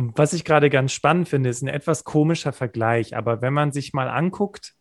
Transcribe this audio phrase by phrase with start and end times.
[0.00, 3.14] Und was ich gerade ganz spannend finde, ist ein etwas komischer Vergleich.
[3.14, 4.72] Aber wenn man sich mal anguckt,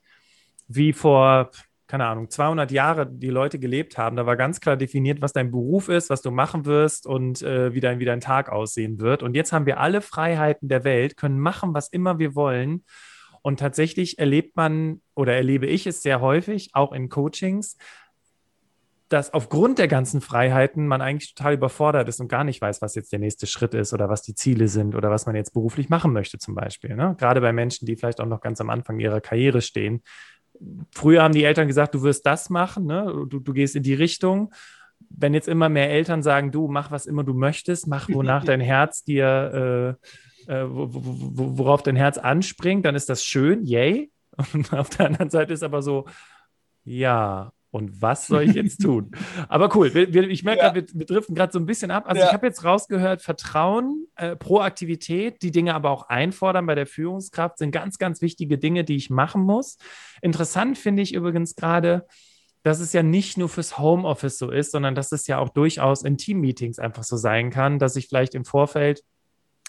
[0.70, 1.52] wie vor,
[1.88, 5.52] keine Ahnung, 200 Jahre die Leute gelebt haben, da war ganz klar definiert, was dein
[5.52, 9.22] Beruf ist, was du machen wirst und äh, wie, dein, wie dein Tag aussehen wird.
[9.22, 12.86] Und jetzt haben wir alle Freiheiten der Welt, können machen, was immer wir wollen.
[13.42, 17.76] Und tatsächlich erlebt man oder erlebe ich es sehr häufig, auch in Coachings,
[19.10, 22.94] dass aufgrund der ganzen Freiheiten man eigentlich total überfordert ist und gar nicht weiß, was
[22.94, 25.90] jetzt der nächste Schritt ist oder was die Ziele sind oder was man jetzt beruflich
[25.90, 26.96] machen möchte zum Beispiel.
[26.96, 27.16] Ne?
[27.18, 30.04] Gerade bei Menschen, die vielleicht auch noch ganz am Anfang ihrer Karriere stehen.
[30.94, 33.26] Früher haben die Eltern gesagt, du wirst das machen, ne?
[33.28, 34.54] du, du gehst in die Richtung.
[35.10, 38.62] Wenn jetzt immer mehr Eltern sagen, du mach was immer du möchtest, mach wonach dein
[38.62, 39.98] Herz dir,
[40.48, 44.12] äh, äh, worauf dein Herz anspringt, dann ist das schön, yay.
[44.54, 46.06] Und auf der anderen Seite ist aber so,
[46.84, 49.12] ja, und was soll ich jetzt tun?
[49.48, 50.70] Aber cool, wir, wir, ich merke ja.
[50.72, 52.06] gerade, wir, wir, driften gerade so ein bisschen ab.
[52.08, 52.28] Also ja.
[52.28, 57.60] ich habe jetzt rausgehört, Vertrauen, äh, Proaktivität, die Dinge aber auch einfordern bei der Führungskraft
[57.60, 59.78] sind ganz, ganz wichtige Dinge, die ich machen muss.
[60.22, 62.08] Interessant finde ich übrigens gerade,
[62.64, 66.04] dass es ja nicht nur fürs Homeoffice so ist, sondern dass es ja auch durchaus
[66.04, 69.04] in Teammeetings einfach so sein kann, dass ich vielleicht im Vorfeld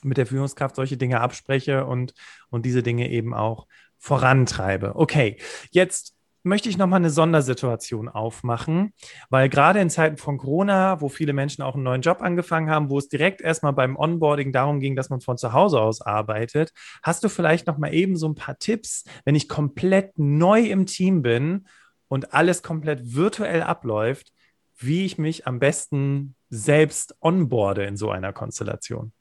[0.03, 2.15] mit der Führungskraft solche Dinge abspreche und,
[2.49, 3.67] und diese Dinge eben auch
[3.99, 4.97] vorantreibe.
[4.97, 5.37] Okay,
[5.71, 8.93] jetzt möchte ich nochmal eine Sondersituation aufmachen,
[9.29, 12.91] weil gerade in Zeiten von Corona, wo viele Menschen auch einen neuen Job angefangen haben,
[12.91, 16.73] wo es direkt erstmal beim Onboarding darum ging, dass man von zu Hause aus arbeitet,
[17.03, 21.23] hast du vielleicht nochmal eben so ein paar Tipps, wenn ich komplett neu im Team
[21.23, 21.67] bin
[22.09, 24.33] und alles komplett virtuell abläuft,
[24.79, 29.13] wie ich mich am besten selbst onboarde in so einer Konstellation?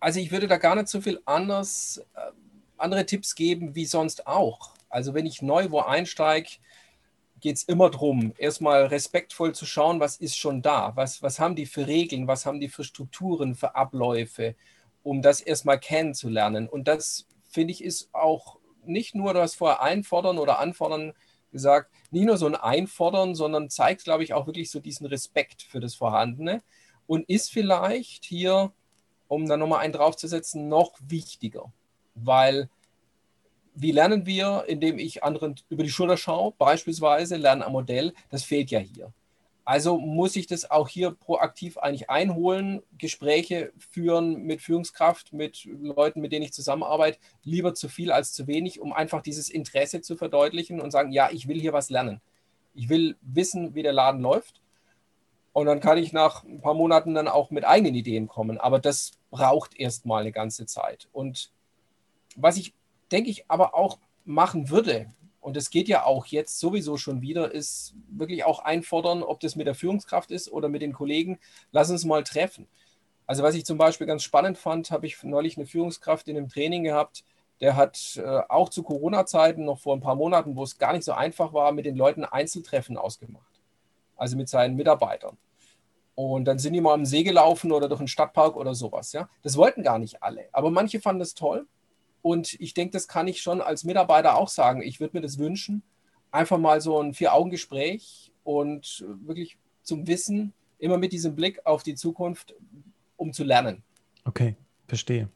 [0.00, 2.32] Also ich würde da gar nicht so viel anders, äh,
[2.76, 4.75] andere Tipps geben wie sonst auch.
[4.88, 6.50] Also wenn ich neu wo einsteige,
[7.40, 11.54] geht es immer darum, erstmal respektvoll zu schauen, was ist schon da, was, was haben
[11.54, 14.54] die für Regeln, was haben die für Strukturen, für Abläufe,
[15.02, 16.68] um das erstmal kennenzulernen.
[16.68, 21.12] Und das, finde ich, ist auch nicht nur das vorher einfordern oder anfordern
[21.52, 25.62] gesagt, nicht nur so ein Einfordern, sondern zeigt, glaube ich, auch wirklich so diesen Respekt
[25.62, 26.62] für das Vorhandene
[27.06, 28.72] und ist vielleicht hier,
[29.28, 31.72] um da nochmal einen draufzusetzen, noch wichtiger,
[32.14, 32.68] weil
[33.76, 38.42] wie lernen wir, indem ich anderen über die Schulter schaue, beispielsweise lernen am Modell, das
[38.42, 39.12] fehlt ja hier.
[39.66, 46.20] Also muss ich das auch hier proaktiv eigentlich einholen, Gespräche führen mit Führungskraft, mit Leuten,
[46.20, 50.16] mit denen ich zusammenarbeite, lieber zu viel als zu wenig, um einfach dieses Interesse zu
[50.16, 52.20] verdeutlichen und sagen, ja, ich will hier was lernen.
[52.74, 54.62] Ich will wissen, wie der Laden läuft.
[55.52, 58.58] Und dann kann ich nach ein paar Monaten dann auch mit eigenen Ideen kommen.
[58.58, 61.08] Aber das braucht erstmal eine ganze Zeit.
[61.12, 61.50] Und
[62.36, 62.72] was ich
[63.12, 67.52] denke ich, aber auch machen würde, und das geht ja auch jetzt sowieso schon wieder,
[67.52, 71.38] ist wirklich auch einfordern, ob das mit der Führungskraft ist oder mit den Kollegen,
[71.70, 72.66] lass uns mal treffen.
[73.26, 76.48] Also was ich zum Beispiel ganz spannend fand, habe ich neulich eine Führungskraft in einem
[76.48, 77.24] Training gehabt,
[77.60, 81.04] der hat äh, auch zu Corona-Zeiten, noch vor ein paar Monaten, wo es gar nicht
[81.04, 83.62] so einfach war, mit den Leuten Einzeltreffen ausgemacht.
[84.16, 85.36] Also mit seinen Mitarbeitern.
[86.14, 89.12] Und dann sind die mal am See gelaufen oder durch einen Stadtpark oder sowas.
[89.12, 89.28] Ja?
[89.42, 90.48] Das wollten gar nicht alle.
[90.52, 91.66] Aber manche fanden das toll.
[92.26, 94.82] Und ich denke, das kann ich schon als Mitarbeiter auch sagen.
[94.82, 95.84] Ich würde mir das wünschen.
[96.32, 101.94] Einfach mal so ein Vier-Augen-Gespräch und wirklich zum Wissen, immer mit diesem Blick auf die
[101.94, 102.56] Zukunft,
[103.16, 103.84] um zu lernen.
[104.24, 104.56] Okay,
[104.88, 105.28] verstehe.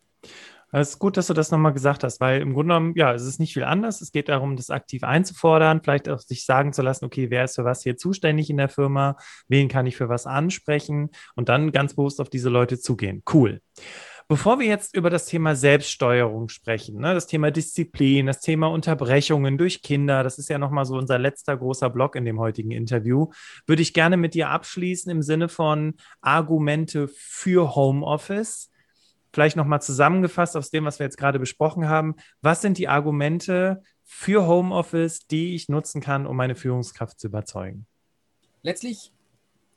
[0.73, 3.23] Es ist gut, dass du das nochmal gesagt hast, weil im Grunde genommen, ja, es
[3.23, 4.01] ist nicht viel anders.
[4.01, 7.55] Es geht darum, das aktiv einzufordern, vielleicht auch sich sagen zu lassen, okay, wer ist
[7.55, 11.71] für was hier zuständig in der Firma, wen kann ich für was ansprechen und dann
[11.71, 13.23] ganz bewusst auf diese Leute zugehen.
[13.33, 13.61] Cool.
[14.31, 19.59] Bevor wir jetzt über das Thema Selbststeuerung sprechen, ne, das Thema Disziplin, das Thema Unterbrechungen
[19.59, 23.31] durch Kinder, das ist ja nochmal so unser letzter großer Block in dem heutigen Interview,
[23.67, 28.71] würde ich gerne mit dir abschließen im Sinne von Argumente für Homeoffice.
[29.33, 32.15] Vielleicht nochmal zusammengefasst aus dem, was wir jetzt gerade besprochen haben.
[32.41, 37.85] Was sind die Argumente für Homeoffice, die ich nutzen kann, um meine Führungskraft zu überzeugen?
[38.63, 39.11] Letztlich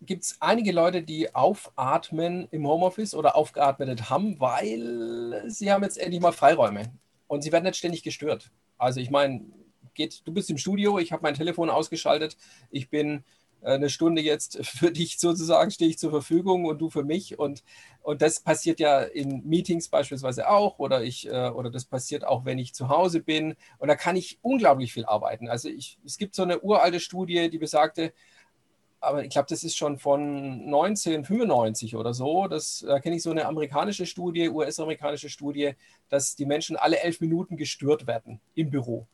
[0.06, 5.98] gibt es einige Leute, die aufatmen im Homeoffice oder aufgeatmet haben, weil sie haben jetzt
[5.98, 6.94] endlich mal Freiräume
[7.28, 8.52] und sie werden nicht ständig gestört.
[8.78, 9.42] Also ich meine,
[9.94, 12.38] geht, du bist im Studio, ich habe mein Telefon ausgeschaltet,
[12.70, 13.24] ich bin
[13.62, 17.40] äh, eine Stunde jetzt für dich sozusagen, stehe ich zur Verfügung und du für mich.
[17.40, 17.64] Und,
[18.02, 22.46] und das passiert ja in Meetings beispielsweise auch oder, ich, äh, oder das passiert auch,
[22.46, 23.56] wenn ich zu Hause bin.
[23.78, 25.48] Und da kann ich unglaublich viel arbeiten.
[25.48, 28.14] Also ich, es gibt so eine uralte Studie, die besagte,
[29.04, 30.22] aber ich glaube, das ist schon von
[30.66, 32.48] 1995 oder so.
[32.48, 35.74] Das, da kenne ich so eine amerikanische Studie, US-amerikanische Studie,
[36.10, 39.08] dass die Menschen alle elf Minuten gestört werden im Büro.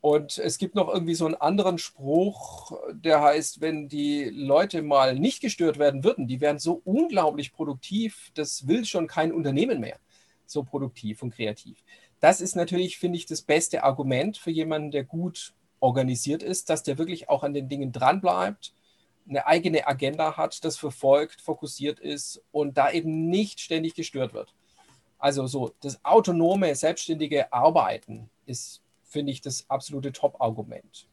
[0.00, 5.18] Und es gibt noch irgendwie so einen anderen Spruch, der heißt, wenn die Leute mal
[5.18, 9.98] nicht gestört werden würden, die wären so unglaublich produktiv, das will schon kein Unternehmen mehr,
[10.46, 11.82] so produktiv und kreativ.
[12.20, 16.82] Das ist natürlich, finde ich, das beste Argument für jemanden, der gut organisiert ist, dass
[16.82, 18.72] der wirklich auch an den Dingen dranbleibt,
[19.28, 24.54] eine eigene Agenda hat, das verfolgt, fokussiert ist und da eben nicht ständig gestört wird.
[25.18, 31.08] Also so das autonome, selbstständige Arbeiten ist, finde ich, das absolute Top-Argument.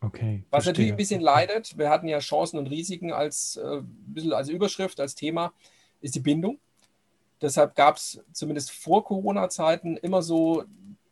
[0.00, 0.44] Okay.
[0.50, 0.72] Was verstehe.
[0.72, 5.00] natürlich ein bisschen leidet, wir hatten ja Chancen und Risiken als, äh, bisschen als Überschrift,
[5.00, 5.52] als Thema,
[6.00, 6.58] ist die Bindung.
[7.40, 10.64] Deshalb gab es zumindest vor Corona-Zeiten immer so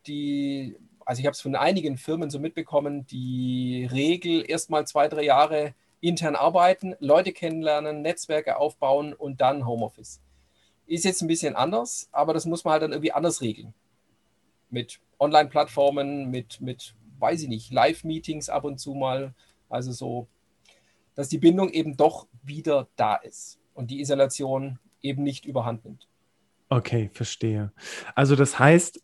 [0.06, 0.76] die,
[1.06, 5.22] also ich habe es von einigen Firmen so mitbekommen, die Regel erst mal zwei, drei
[5.22, 10.20] Jahre intern arbeiten, Leute kennenlernen, Netzwerke aufbauen und dann Homeoffice.
[10.86, 13.72] Ist jetzt ein bisschen anders, aber das muss man halt dann irgendwie anders regeln.
[14.68, 19.32] Mit Online-Plattformen, mit, mit, weiß ich nicht, Live-Meetings ab und zu mal.
[19.68, 20.26] Also so,
[21.14, 26.08] dass die Bindung eben doch wieder da ist und die Isolation eben nicht überhand nimmt.
[26.68, 27.72] Okay, verstehe.
[28.16, 29.00] Also das heißt,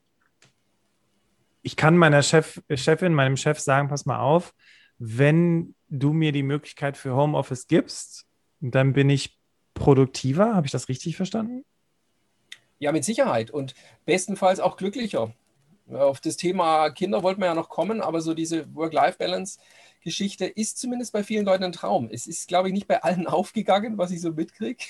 [1.62, 4.54] ich kann meiner Chef, Chefin, meinem Chef sagen, pass mal auf,
[4.98, 8.26] wenn du mir die Möglichkeit für Homeoffice gibst,
[8.60, 9.38] dann bin ich
[9.74, 10.54] produktiver.
[10.54, 11.64] Habe ich das richtig verstanden?
[12.78, 13.74] Ja, mit Sicherheit und
[14.04, 15.32] bestenfalls auch glücklicher.
[15.88, 21.12] Auf das Thema Kinder wollten wir ja noch kommen, aber so diese Work-Life-Balance-Geschichte ist zumindest
[21.12, 22.08] bei vielen Leuten ein Traum.
[22.10, 24.84] Es ist, glaube ich, nicht bei allen aufgegangen, was ich so mitkriege,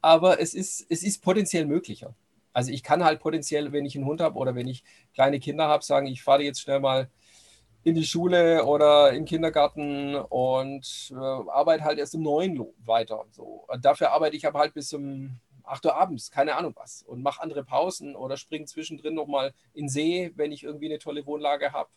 [0.00, 2.14] aber es ist, es ist potenziell möglicher.
[2.52, 4.84] Also ich kann halt potenziell, wenn ich einen Hund habe oder wenn ich
[5.14, 7.08] kleine Kinder habe, sagen, ich fahre jetzt schnell mal
[7.84, 13.24] in die Schule oder den Kindergarten und äh, arbeite halt erst um neun weiter.
[13.32, 13.66] So.
[13.80, 17.42] Dafür arbeite ich aber halt bis um 8 Uhr abends, keine Ahnung was, und mache
[17.42, 21.90] andere Pausen oder springe zwischendrin nochmal in See, wenn ich irgendwie eine tolle Wohnlage habe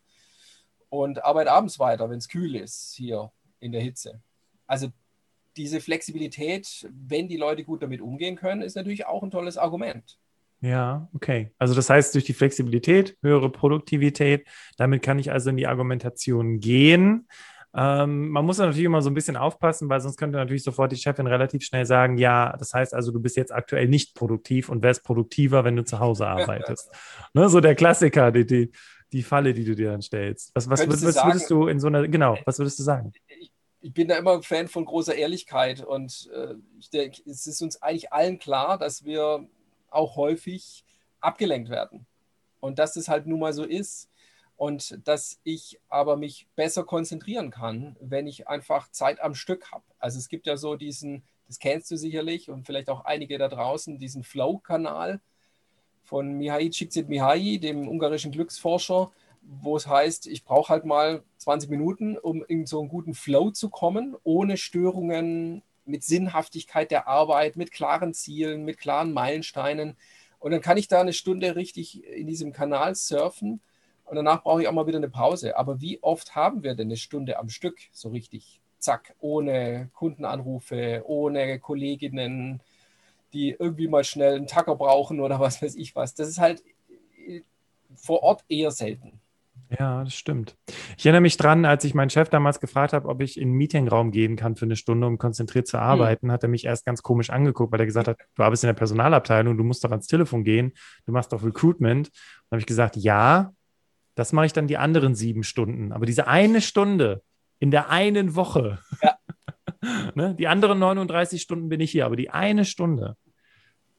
[0.90, 4.22] und arbeite abends weiter, wenn es kühl ist hier in der Hitze.
[4.68, 4.90] Also
[5.58, 10.20] diese Flexibilität, wenn die Leute gut damit umgehen können, ist natürlich auch ein tolles Argument.
[10.62, 11.52] Ja, okay.
[11.58, 14.48] Also das heißt, durch die Flexibilität, höhere Produktivität,
[14.78, 17.28] damit kann ich also in die Argumentation gehen.
[17.78, 20.98] Ähm, man muss natürlich immer so ein bisschen aufpassen, weil sonst könnte natürlich sofort die
[20.98, 24.82] Chefin relativ schnell sagen, ja, das heißt also, du bist jetzt aktuell nicht produktiv und
[24.82, 26.90] wärst produktiver, wenn du zu Hause arbeitest.
[27.34, 28.72] ne, so der Klassiker, die, die,
[29.12, 30.52] die Falle, die du dir dann stellst.
[30.56, 33.12] Was, was, was, was würdest du in so einer, genau, was würdest du sagen?
[33.28, 37.62] Ich, ich bin da immer Fan von großer Ehrlichkeit und äh, ich denke, es ist
[37.62, 39.48] uns eigentlich allen klar, dass wir
[39.96, 40.84] auch häufig
[41.20, 42.06] abgelenkt werden.
[42.60, 44.10] Und dass es halt nun mal so ist
[44.58, 49.84] und dass ich aber mich besser konzentrieren kann, wenn ich einfach Zeit am Stück habe.
[50.00, 53.48] Also es gibt ja so diesen, das kennst du sicherlich und vielleicht auch einige da
[53.48, 55.20] draußen, diesen Flow-Kanal
[56.04, 62.18] von Mihai Csikszentmihalyi, dem ungarischen Glücksforscher, wo es heißt, ich brauche halt mal 20 Minuten,
[62.18, 67.72] um in so einen guten Flow zu kommen, ohne Störungen, mit Sinnhaftigkeit der Arbeit, mit
[67.72, 69.98] klaren Zielen, mit klaren Meilensteinen.
[70.40, 73.62] Und dann kann ich da eine Stunde richtig in diesem Kanal surfen
[74.06, 75.58] und danach brauche ich auch mal wieder eine Pause.
[75.58, 78.62] Aber wie oft haben wir denn eine Stunde am Stück so richtig?
[78.78, 82.62] Zack, ohne Kundenanrufe, ohne Kolleginnen,
[83.34, 86.14] die irgendwie mal schnell einen Tacker brauchen oder was weiß ich was.
[86.14, 86.64] Das ist halt
[87.96, 89.20] vor Ort eher selten.
[89.70, 90.56] Ja, das stimmt.
[90.98, 93.58] Ich erinnere mich dran, als ich meinen Chef damals gefragt habe, ob ich in einen
[93.58, 95.84] Meetingraum gehen kann für eine Stunde, um konzentriert zu hm.
[95.84, 96.32] arbeiten, mhm.
[96.32, 98.74] hat er mich erst ganz komisch angeguckt, weil er gesagt hat, du arbeitest in der
[98.74, 100.74] Personalabteilung, du musst doch ans Telefon gehen,
[101.06, 102.08] du machst doch Recruitment.
[102.10, 103.54] Und habe ich gesagt, ja,
[104.16, 105.92] das mache ich dann die anderen sieben Stunden.
[105.92, 107.24] Aber diese eine Stunde
[107.60, 109.18] in der einen Woche, ja.
[110.16, 113.18] ne, die anderen 39 Stunden bin ich hier, aber die eine Stunde,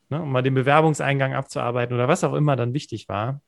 [0.09, 3.41] ne, um mal den Bewerbungseingang abzuarbeiten oder was auch immer dann wichtig war,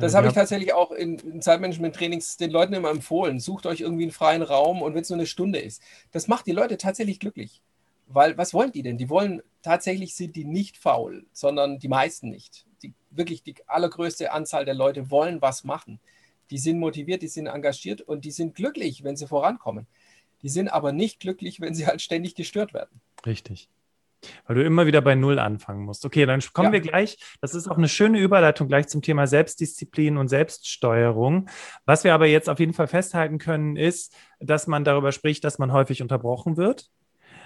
[0.00, 3.40] das habe ich tatsächlich auch in, in Zeitmanagement-Trainings den Leuten immer empfohlen.
[3.40, 5.82] Sucht euch irgendwie einen freien Raum und wenn es nur eine Stunde ist.
[6.12, 7.60] Das macht die Leute tatsächlich glücklich.
[8.06, 8.98] Weil was wollen die denn?
[8.98, 12.66] Die wollen, tatsächlich sind die nicht faul, sondern die meisten nicht.
[12.82, 16.00] Die, wirklich die allergrößte Anzahl der Leute wollen was machen.
[16.50, 19.86] Die sind motiviert, die sind engagiert und die sind glücklich, wenn sie vorankommen.
[20.42, 23.00] Die sind aber nicht glücklich, wenn sie halt ständig gestört werden.
[23.24, 23.68] Richtig.
[24.46, 26.04] Weil du immer wieder bei Null anfangen musst.
[26.04, 26.72] Okay, dann kommen ja.
[26.72, 27.18] wir gleich.
[27.40, 31.48] Das ist auch eine schöne Überleitung gleich zum Thema Selbstdisziplin und Selbststeuerung.
[31.84, 35.58] Was wir aber jetzt auf jeden Fall festhalten können, ist, dass man darüber spricht, dass
[35.58, 36.90] man häufig unterbrochen wird.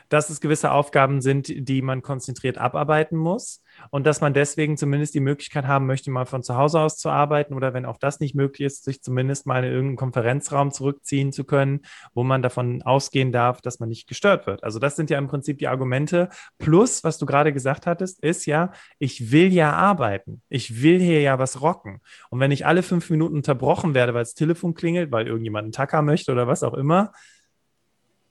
[0.08, 5.14] Dass es gewisse Aufgaben sind, die man konzentriert abarbeiten muss und dass man deswegen zumindest
[5.14, 8.20] die Möglichkeit haben möchte, mal von zu Hause aus zu arbeiten oder wenn auch das
[8.20, 11.80] nicht möglich ist, sich zumindest mal in irgendeinen Konferenzraum zurückziehen zu können,
[12.14, 14.64] wo man davon ausgehen darf, dass man nicht gestört wird.
[14.64, 16.28] Also das sind ja im Prinzip die Argumente.
[16.58, 20.42] Plus, was du gerade gesagt hattest, ist ja, ich will ja arbeiten.
[20.48, 22.00] Ich will hier ja was rocken.
[22.30, 25.72] Und wenn ich alle fünf Minuten unterbrochen werde, weil das Telefon klingelt, weil irgendjemand einen
[25.72, 27.12] Tacker möchte oder was auch immer,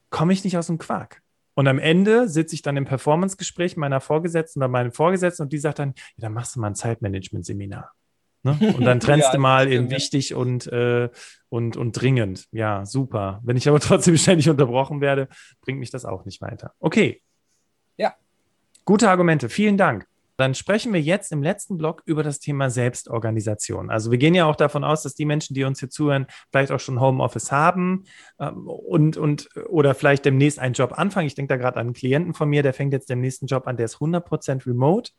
[0.09, 1.21] komme ich nicht aus dem Quark.
[1.55, 5.57] Und am Ende sitze ich dann im Performance-Gespräch meiner Vorgesetzten oder meinem Vorgesetzten und die
[5.57, 7.91] sagt dann, ja, dann machst du mal ein Zeitmanagement-Seminar.
[8.43, 8.59] Ne?
[8.77, 11.09] Und dann trennst ja, du mal in wichtig und, äh,
[11.49, 12.45] und, und dringend.
[12.51, 13.41] Ja, super.
[13.43, 15.29] Wenn ich aber trotzdem ständig unterbrochen werde,
[15.61, 16.73] bringt mich das auch nicht weiter.
[16.79, 17.23] Okay.
[17.97, 18.13] Ja.
[18.83, 19.49] Gute Argumente.
[19.49, 20.05] Vielen Dank.
[20.37, 23.89] Dann sprechen wir jetzt im letzten Block über das Thema Selbstorganisation.
[23.89, 26.71] Also wir gehen ja auch davon aus, dass die Menschen, die uns hier zuhören, vielleicht
[26.71, 28.03] auch schon Homeoffice haben
[28.39, 31.27] ähm, und, und oder vielleicht demnächst einen Job anfangen.
[31.27, 33.67] Ich denke da gerade an einen Klienten von mir, der fängt jetzt den nächsten Job
[33.67, 35.11] an, der ist 100% remote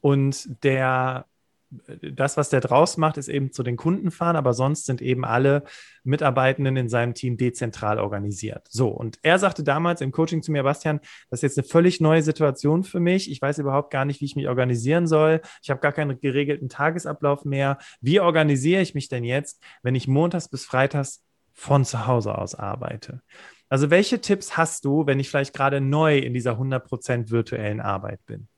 [0.00, 1.26] und der
[1.70, 5.24] das, was der draus macht, ist eben zu den Kunden fahren, aber sonst sind eben
[5.24, 5.62] alle
[6.02, 8.66] Mitarbeitenden in seinem Team dezentral organisiert.
[8.68, 11.00] So, und er sagte damals im Coaching zu mir, Bastian,
[11.30, 13.30] das ist jetzt eine völlig neue Situation für mich.
[13.30, 15.40] Ich weiß überhaupt gar nicht, wie ich mich organisieren soll.
[15.62, 17.78] Ich habe gar keinen geregelten Tagesablauf mehr.
[18.00, 21.22] Wie organisiere ich mich denn jetzt, wenn ich montags bis freitags
[21.52, 23.22] von zu Hause aus arbeite?
[23.68, 28.26] Also, welche Tipps hast du, wenn ich vielleicht gerade neu in dieser 100% virtuellen Arbeit
[28.26, 28.48] bin?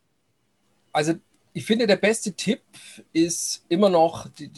[0.92, 1.14] Also
[1.54, 2.62] ich finde, der beste Tipp
[3.12, 4.50] ist immer noch die,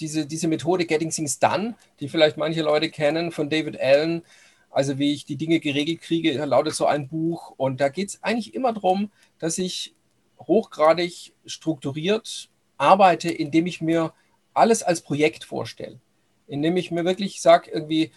[0.00, 4.22] diese, diese Methode Getting Things Done, die vielleicht manche Leute kennen von David Allen.
[4.70, 7.54] Also wie ich die Dinge geregelt kriege, lautet so ein Buch.
[7.56, 9.94] Und da geht es eigentlich immer darum, dass ich
[10.38, 14.12] hochgradig strukturiert arbeite, indem ich mir
[14.54, 16.00] alles als Projekt vorstelle.
[16.48, 18.10] Indem ich mir wirklich sage, irgendwie,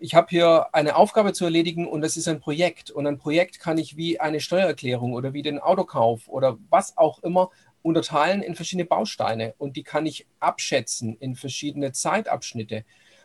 [0.00, 2.90] ich habe hier eine Aufgabe zu erledigen und das ist ein Projekt.
[2.90, 7.22] Und ein Projekt kann ich wie eine Steuererklärung oder wie den Autokauf oder was auch
[7.22, 7.50] immer
[7.82, 9.54] unterteilen in verschiedene Bausteine.
[9.58, 12.84] Und die kann ich abschätzen in verschiedene Zeitabschnitte.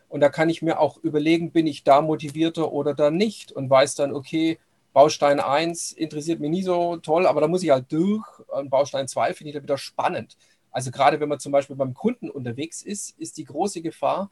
[0.09, 3.69] Und da kann ich mir auch überlegen, bin ich da motivierter oder da nicht und
[3.69, 4.59] weiß dann, okay,
[4.93, 8.23] Baustein 1 interessiert mich nie so toll, aber da muss ich halt durch.
[8.47, 10.37] Und Baustein 2 finde ich da wieder spannend.
[10.71, 14.29] Also gerade wenn man zum Beispiel beim Kunden unterwegs ist, ist die große Gefahr,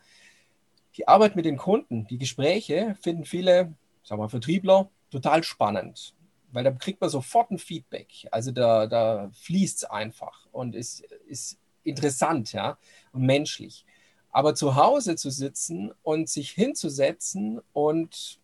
[0.97, 6.13] die Arbeit mit den Kunden, die Gespräche finden viele, sagen wir Vertriebler, total spannend,
[6.51, 8.27] weil da kriegt man sofort ein Feedback.
[8.31, 12.77] Also da, da fließt es einfach und ist, ist interessant ja,
[13.13, 13.85] und menschlich.
[14.31, 18.39] Aber zu Hause zu sitzen und sich hinzusetzen und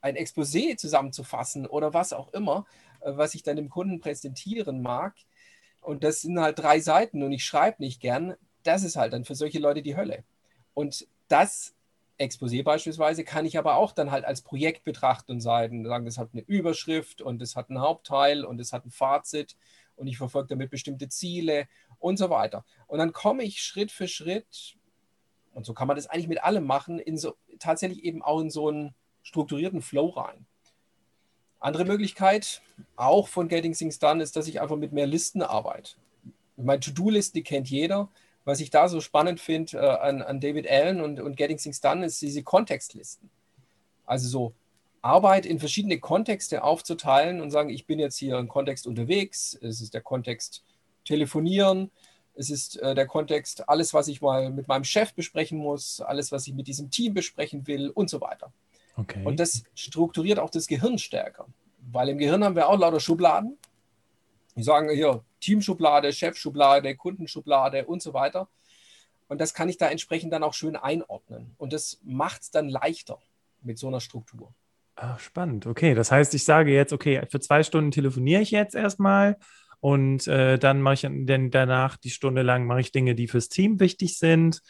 [0.00, 2.66] ein Exposé zusammenzufassen oder was auch immer,
[3.00, 5.14] äh, was ich dann dem Kunden präsentieren mag,
[5.82, 9.24] und das sind halt drei Seiten und ich schreibe nicht gern, das ist halt dann
[9.24, 10.22] für solche Leute die Hölle.
[10.74, 11.74] Und das
[12.18, 16.30] Exposé beispielsweise kann ich aber auch dann halt als Projekt betrachten und sagen, das hat
[16.32, 19.56] eine Überschrift und es hat einen Hauptteil und es hat ein Fazit
[19.96, 21.66] und ich verfolge damit bestimmte Ziele
[21.98, 22.64] und so weiter.
[22.86, 24.76] Und dann komme ich Schritt für Schritt,
[25.54, 28.50] und so kann man das eigentlich mit allem machen, in so, tatsächlich eben auch in
[28.50, 30.46] so einen strukturierten Flow rein.
[31.60, 32.62] Andere Möglichkeit,
[32.96, 35.96] auch von Getting Things Done, ist, dass ich einfach mit mehr Listen arbeite.
[36.56, 38.10] Meine To-Do-Liste, die kennt jeder
[38.44, 41.80] was ich da so spannend finde äh, an, an, David Allen und, und Getting Things
[41.80, 43.30] Done, ist diese Kontextlisten.
[44.04, 44.54] Also so
[45.00, 49.80] Arbeit in verschiedene Kontexte aufzuteilen und sagen, ich bin jetzt hier im Kontext unterwegs, es
[49.80, 50.62] ist der Kontext
[51.04, 51.90] telefonieren,
[52.34, 56.32] es ist äh, der Kontext alles, was ich mal mit meinem Chef besprechen muss, alles,
[56.32, 58.52] was ich mit diesem Team besprechen will und so weiter.
[58.96, 59.24] Okay.
[59.24, 61.46] Und das strukturiert auch das Gehirn stärker,
[61.90, 63.58] weil im Gehirn haben wir auch lauter Schubladen.
[64.56, 68.48] Die sagen hier, Teamschublade, Chefschublade, Kundenschublade und so weiter.
[69.28, 71.54] Und das kann ich da entsprechend dann auch schön einordnen.
[71.56, 73.18] Und das macht es dann leichter
[73.62, 74.54] mit so einer Struktur.
[74.96, 75.66] Ach, spannend.
[75.66, 79.38] Okay, das heißt, ich sage jetzt, okay, für zwei Stunden telefoniere ich jetzt erstmal
[79.80, 83.48] und äh, dann mache ich dann danach die Stunde lang mache ich Dinge, die fürs
[83.48, 84.60] Team wichtig sind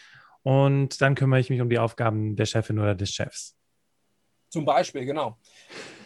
[0.43, 3.57] und dann kümmere ich mich um die Aufgaben der Chefin oder des Chefs.
[4.49, 5.39] Zum Beispiel, genau.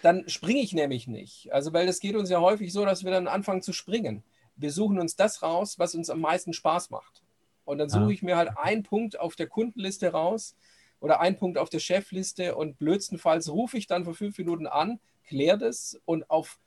[0.07, 1.53] Dann springe ich nämlich nicht.
[1.53, 4.23] Also, weil das geht uns ja häufig so, dass wir dann anfangen zu springen
[4.57, 7.23] wir suchen uns das raus, was uns am meisten Spaß macht.
[7.65, 10.57] Und dann suche ich mir halt einen Punkt auf der Kundenliste raus
[11.01, 15.01] oder einen Punkt auf der Chefliste und blödstenfalls rufe ich dann vor fünf Minuten an,
[15.25, 16.59] kläre das und auf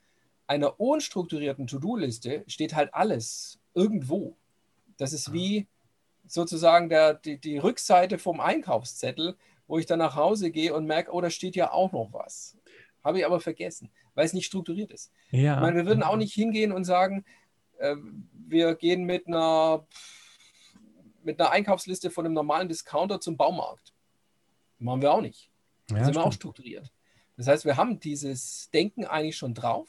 [0.45, 4.35] einer unstrukturierten To-Do-Liste steht halt alles irgendwo.
[4.97, 5.67] Das ist wie
[6.27, 11.13] sozusagen der, die, die Rückseite vom Einkaufszettel, wo ich dann nach Hause gehe und merke,
[11.13, 12.57] oh, da steht ja auch noch was.
[13.03, 15.11] Habe ich aber vergessen, weil es nicht strukturiert ist.
[15.31, 15.55] Ja.
[15.55, 17.25] Ich meine, wir würden auch nicht hingehen und sagen,
[17.77, 17.95] äh,
[18.33, 19.85] wir gehen mit einer,
[21.23, 23.93] mit einer Einkaufsliste von einem normalen Discounter zum Baumarkt.
[24.79, 25.49] Machen wir auch nicht.
[25.89, 26.91] Ja, sind wir auch strukturiert.
[27.37, 29.87] Das heißt, wir haben dieses Denken eigentlich schon drauf.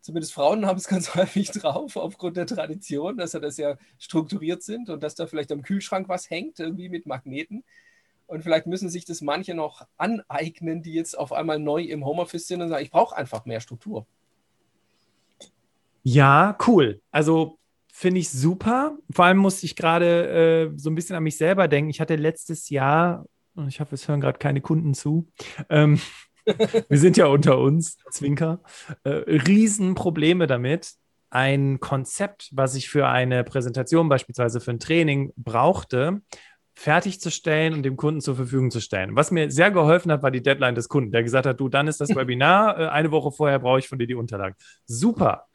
[0.00, 4.62] Zumindest Frauen haben es ganz häufig drauf, aufgrund der Tradition, dass sie das ja strukturiert
[4.62, 7.64] sind und dass da vielleicht am Kühlschrank was hängt, irgendwie mit Magneten.
[8.26, 12.48] Und vielleicht müssen sich das manche noch aneignen, die jetzt auf einmal neu im Homeoffice
[12.48, 14.06] sind und sagen, ich brauche einfach mehr Struktur.
[16.02, 17.00] Ja, cool.
[17.10, 17.58] Also
[17.92, 18.96] finde ich super.
[19.10, 21.90] Vor allem musste ich gerade äh, so ein bisschen an mich selber denken.
[21.90, 25.28] Ich hatte letztes Jahr, und ich hoffe, es hören gerade keine Kunden zu,
[25.70, 26.00] ähm,
[26.88, 28.60] wir sind ja unter uns, Zwinker,
[29.02, 30.92] äh, Riesenprobleme damit,
[31.30, 36.20] ein Konzept, was ich für eine Präsentation, beispielsweise für ein Training brauchte,
[36.76, 39.16] fertigzustellen und dem Kunden zur Verfügung zu stellen.
[39.16, 41.88] Was mir sehr geholfen hat, war die Deadline des Kunden, der gesagt hat, du, dann
[41.88, 44.54] ist das Webinar, äh, eine Woche vorher brauche ich von dir die Unterlagen.
[44.84, 45.46] Super.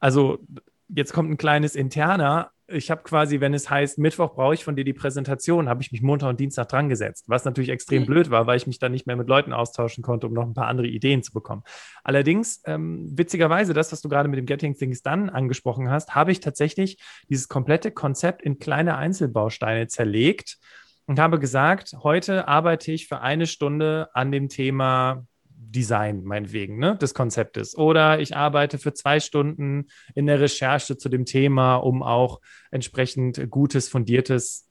[0.00, 0.40] Also
[0.88, 2.50] jetzt kommt ein kleines interner.
[2.66, 5.90] Ich habe quasi, wenn es heißt, Mittwoch brauche ich von dir die Präsentation, habe ich
[5.90, 8.06] mich Montag und Dienstag dran gesetzt, was natürlich extrem mhm.
[8.06, 10.52] blöd war, weil ich mich dann nicht mehr mit Leuten austauschen konnte, um noch ein
[10.52, 11.62] paar andere Ideen zu bekommen.
[12.04, 16.30] Allerdings, ähm, witzigerweise, das, was du gerade mit dem Getting Things Done angesprochen hast, habe
[16.30, 16.98] ich tatsächlich
[17.30, 20.58] dieses komplette Konzept in kleine Einzelbausteine zerlegt
[21.06, 25.24] und habe gesagt, heute arbeite ich für eine Stunde an dem Thema
[25.70, 27.76] Design, meinetwegen, ne, des Konzeptes.
[27.76, 33.50] Oder ich arbeite für zwei Stunden in der Recherche zu dem Thema, um auch entsprechend
[33.50, 34.68] gutes, fundiertes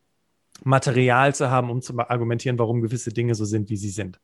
[0.64, 4.20] Material zu haben, um zu argumentieren, warum gewisse Dinge so sind, wie sie sind.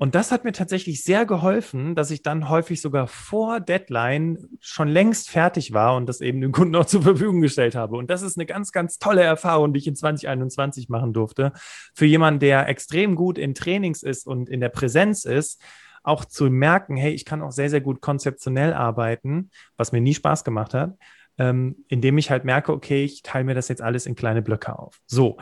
[0.00, 4.86] Und das hat mir tatsächlich sehr geholfen, dass ich dann häufig sogar vor Deadline schon
[4.86, 7.96] längst fertig war und das eben dem Kunden auch zur Verfügung gestellt habe.
[7.96, 11.52] Und das ist eine ganz, ganz tolle Erfahrung, die ich in 2021 machen durfte.
[11.94, 15.60] Für jemanden, der extrem gut in Trainings ist und in der Präsenz ist,
[16.02, 20.14] auch zu merken, hey, ich kann auch sehr, sehr gut konzeptionell arbeiten, was mir nie
[20.14, 20.96] Spaß gemacht hat,
[21.38, 24.78] ähm, indem ich halt merke, okay, ich teile mir das jetzt alles in kleine Blöcke
[24.78, 25.00] auf.
[25.06, 25.38] So.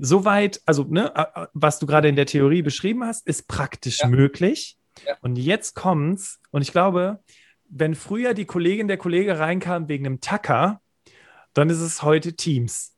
[0.00, 1.12] Soweit, also ne,
[1.54, 4.06] was du gerade in der Theorie beschrieben hast, ist praktisch ja.
[4.06, 4.78] möglich.
[5.06, 5.16] Ja.
[5.22, 7.18] Und jetzt kommt's, und ich glaube,
[7.68, 10.80] wenn früher die Kollegin der Kollege reinkam wegen einem Tacker,
[11.52, 12.94] dann ist es heute Teams.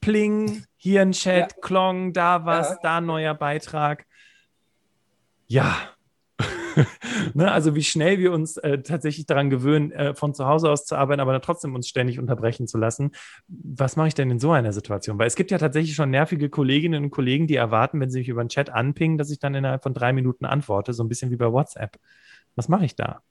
[0.00, 1.58] Pling, hier ein Chat, ja.
[1.62, 2.78] Klong, da was, ja.
[2.82, 4.04] da neuer Beitrag.
[5.46, 5.93] Ja,
[7.34, 7.50] ne?
[7.50, 10.96] Also wie schnell wir uns äh, tatsächlich daran gewöhnen, äh, von zu Hause aus zu
[10.96, 13.12] arbeiten, aber trotzdem uns ständig unterbrechen zu lassen.
[13.48, 15.18] Was mache ich denn in so einer Situation?
[15.18, 18.28] Weil es gibt ja tatsächlich schon nervige Kolleginnen und Kollegen, die erwarten, wenn sie mich
[18.28, 21.30] über den Chat anpingen, dass ich dann innerhalb von drei Minuten antworte, so ein bisschen
[21.30, 21.98] wie bei WhatsApp.
[22.56, 23.22] Was mache ich da?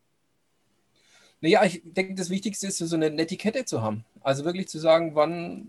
[1.42, 4.06] Naja, ich denke, das Wichtigste ist, so eine Netiquette zu haben.
[4.22, 5.68] Also wirklich zu sagen, wann,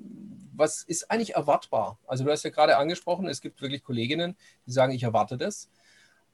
[0.54, 1.98] was ist eigentlich erwartbar?
[2.06, 5.68] Also du hast ja gerade angesprochen, es gibt wirklich Kolleginnen, die sagen, ich erwarte das.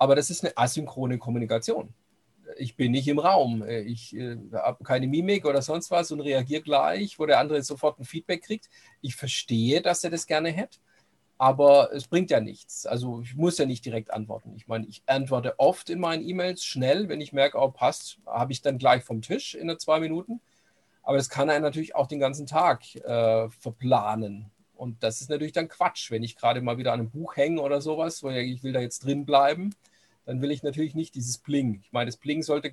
[0.00, 1.92] Aber das ist eine asynchrone Kommunikation.
[2.56, 3.62] Ich bin nicht im Raum.
[3.68, 8.00] Ich äh, habe keine Mimik oder sonst was und reagiere gleich, wo der andere sofort
[8.00, 8.70] ein Feedback kriegt.
[9.02, 10.78] Ich verstehe, dass er das gerne hätte,
[11.36, 12.86] aber es bringt ja nichts.
[12.86, 14.54] Also ich muss ja nicht direkt antworten.
[14.56, 17.10] Ich meine, ich antworte oft in meinen E-Mails schnell.
[17.10, 20.40] Wenn ich merke, oh, passt, habe ich dann gleich vom Tisch in zwei Minuten.
[21.02, 24.50] Aber das kann er natürlich auch den ganzen Tag äh, verplanen.
[24.74, 27.60] Und das ist natürlich dann Quatsch, wenn ich gerade mal wieder an einem Buch hänge
[27.60, 29.74] oder sowas, wo ich will da jetzt drin bleiben
[30.30, 31.80] dann will ich natürlich nicht dieses Bling.
[31.82, 32.70] Ich meine, das Bling sollte,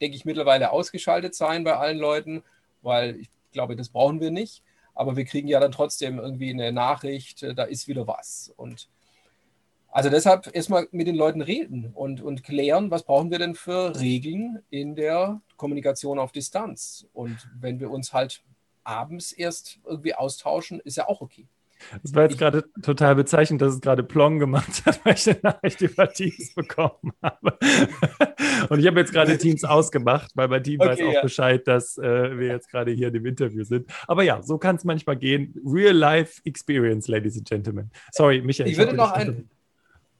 [0.00, 2.44] denke ich, mittlerweile ausgeschaltet sein bei allen Leuten,
[2.82, 4.62] weil ich glaube, das brauchen wir nicht.
[4.94, 8.54] Aber wir kriegen ja dann trotzdem irgendwie eine Nachricht, äh, da ist wieder was.
[8.56, 8.88] Und
[9.88, 13.98] also deshalb erstmal mit den Leuten reden und, und klären, was brauchen wir denn für
[13.98, 17.08] Regeln in der Kommunikation auf Distanz.
[17.12, 18.44] Und wenn wir uns halt
[18.84, 21.48] abends erst irgendwie austauschen, ist ja auch okay.
[22.02, 25.38] Das war jetzt gerade total bezeichnend, dass es gerade Plong gemacht hat, weil ich eine
[25.42, 27.58] Nachricht über Teams bekommen habe.
[28.68, 31.22] Und ich habe jetzt gerade Teams ausgemacht, weil bei Team okay, weiß auch ja.
[31.22, 33.90] Bescheid, dass äh, wir jetzt gerade hier in dem Interview sind.
[34.06, 35.54] Aber ja, so kann es manchmal gehen.
[35.64, 37.90] Real-Life Experience, Ladies and Gentlemen.
[38.12, 38.66] Sorry, Michael.
[38.66, 39.48] Ich, ich würde noch ein,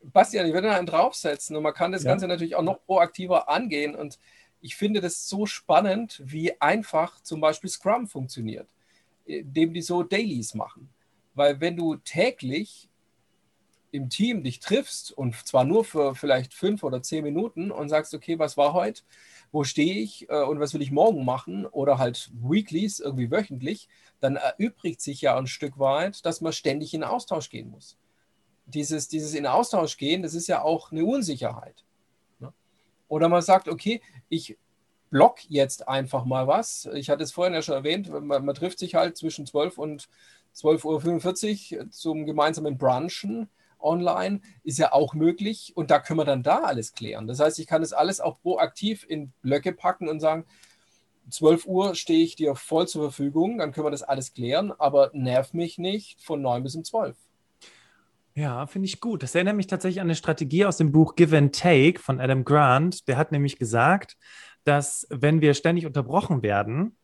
[0.03, 2.11] Bastian, ich würde noch einen draufsetzen und man kann das ja.
[2.11, 3.95] Ganze natürlich auch noch proaktiver angehen.
[3.95, 4.19] Und
[4.61, 8.69] ich finde das so spannend, wie einfach zum Beispiel Scrum funktioniert,
[9.25, 10.89] indem die so Dailies machen.
[11.41, 12.91] Weil wenn du täglich
[13.93, 18.13] im Team dich triffst und zwar nur für vielleicht fünf oder zehn Minuten und sagst,
[18.13, 19.01] okay, was war heute,
[19.51, 23.89] wo stehe ich äh, und was will ich morgen machen oder halt weeklies, irgendwie wöchentlich,
[24.21, 27.97] dann erübrigt sich ja ein Stück weit, dass man ständig in Austausch gehen muss.
[28.67, 31.87] Dieses, dieses in Austausch gehen, das ist ja auch eine Unsicherheit.
[32.39, 32.53] Ne?
[33.09, 34.59] Oder man sagt, okay, ich
[35.09, 36.89] block jetzt einfach mal was.
[36.95, 40.09] Ich hatte es vorhin ja schon erwähnt, man, man trifft sich halt zwischen 12 und
[40.55, 46.43] 12.45 Uhr zum gemeinsamen Brunchen online ist ja auch möglich und da können wir dann
[46.43, 47.27] da alles klären.
[47.27, 50.45] Das heißt, ich kann das alles auch proaktiv in Blöcke packen und sagen,
[51.31, 55.11] 12 Uhr stehe ich dir voll zur Verfügung, dann können wir das alles klären, aber
[55.13, 57.17] nerv mich nicht von 9 bis um 12.
[58.35, 59.23] Ja, finde ich gut.
[59.23, 62.45] Das erinnert mich tatsächlich an eine Strategie aus dem Buch Give and Take von Adam
[62.45, 63.09] Grant.
[63.09, 64.17] Der hat nämlich gesagt,
[64.65, 66.97] dass wenn wir ständig unterbrochen werden,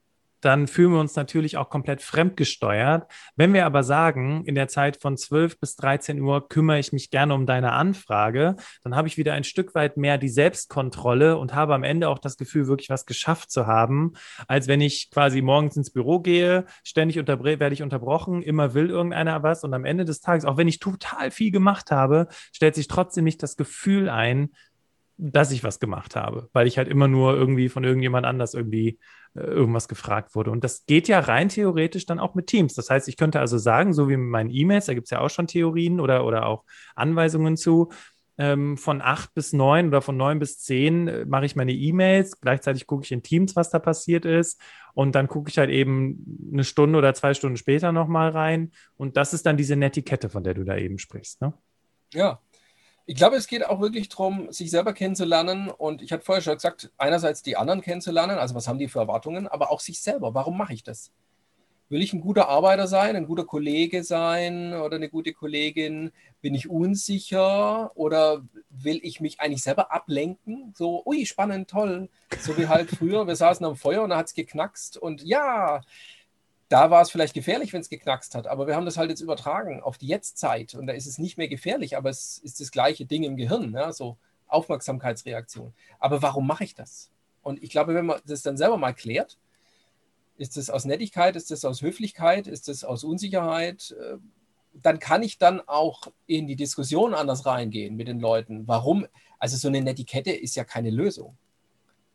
[0.46, 3.10] dann fühlen wir uns natürlich auch komplett fremdgesteuert.
[3.34, 7.10] Wenn wir aber sagen, in der Zeit von 12 bis 13 Uhr kümmere ich mich
[7.10, 8.54] gerne um deine Anfrage,
[8.84, 12.20] dann habe ich wieder ein Stück weit mehr die Selbstkontrolle und habe am Ende auch
[12.20, 14.12] das Gefühl, wirklich was geschafft zu haben,
[14.46, 19.42] als wenn ich quasi morgens ins Büro gehe, ständig werde ich unterbrochen, immer will irgendeiner
[19.42, 22.86] was und am Ende des Tages, auch wenn ich total viel gemacht habe, stellt sich
[22.86, 24.50] trotzdem nicht das Gefühl ein,
[25.18, 28.98] dass ich was gemacht habe, weil ich halt immer nur irgendwie von irgendjemand anders irgendwie
[29.34, 30.50] äh, irgendwas gefragt wurde.
[30.50, 32.74] Und das geht ja rein theoretisch dann auch mit Teams.
[32.74, 35.20] Das heißt, ich könnte also sagen, so wie mit meinen E-Mails, da gibt es ja
[35.20, 37.90] auch schon Theorien oder, oder auch Anweisungen zu,
[38.38, 42.40] ähm, von acht bis neun oder von neun bis zehn äh, mache ich meine E-Mails.
[42.40, 44.60] Gleichzeitig gucke ich in Teams, was da passiert ist.
[44.92, 48.72] Und dann gucke ich halt eben eine Stunde oder zwei Stunden später nochmal rein.
[48.96, 51.40] Und das ist dann diese Netiquette, von der du da eben sprichst.
[51.40, 51.54] Ne?
[52.12, 52.40] Ja,
[53.06, 55.68] ich glaube, es geht auch wirklich darum, sich selber kennenzulernen.
[55.70, 58.98] Und ich hatte vorher schon gesagt, einerseits die anderen kennenzulernen, also was haben die für
[58.98, 60.34] Erwartungen, aber auch sich selber.
[60.34, 61.12] Warum mache ich das?
[61.88, 66.10] Will ich ein guter Arbeiter sein, ein guter Kollege sein oder eine gute Kollegin?
[66.40, 70.74] Bin ich unsicher oder will ich mich eigentlich selber ablenken?
[70.76, 72.08] So, ui, spannend, toll.
[72.40, 75.80] So wie halt früher, wir saßen am Feuer und da hat es geknackst und ja,
[76.68, 79.20] da war es vielleicht gefährlich, wenn es geknackst hat, aber wir haben das halt jetzt
[79.20, 82.72] übertragen auf die Jetztzeit und da ist es nicht mehr gefährlich, aber es ist das
[82.72, 84.16] gleiche Ding im Gehirn, ja, so
[84.48, 85.72] Aufmerksamkeitsreaktion.
[85.98, 87.10] Aber warum mache ich das?
[87.42, 89.38] Und ich glaube, wenn man das dann selber mal klärt,
[90.36, 94.16] ist das aus Nettigkeit, ist das aus Höflichkeit, ist das aus Unsicherheit, äh,
[94.74, 98.68] dann kann ich dann auch in die Diskussion anders reingehen mit den Leuten.
[98.68, 99.06] Warum?
[99.38, 101.36] Also so eine Netiquette ist ja keine Lösung.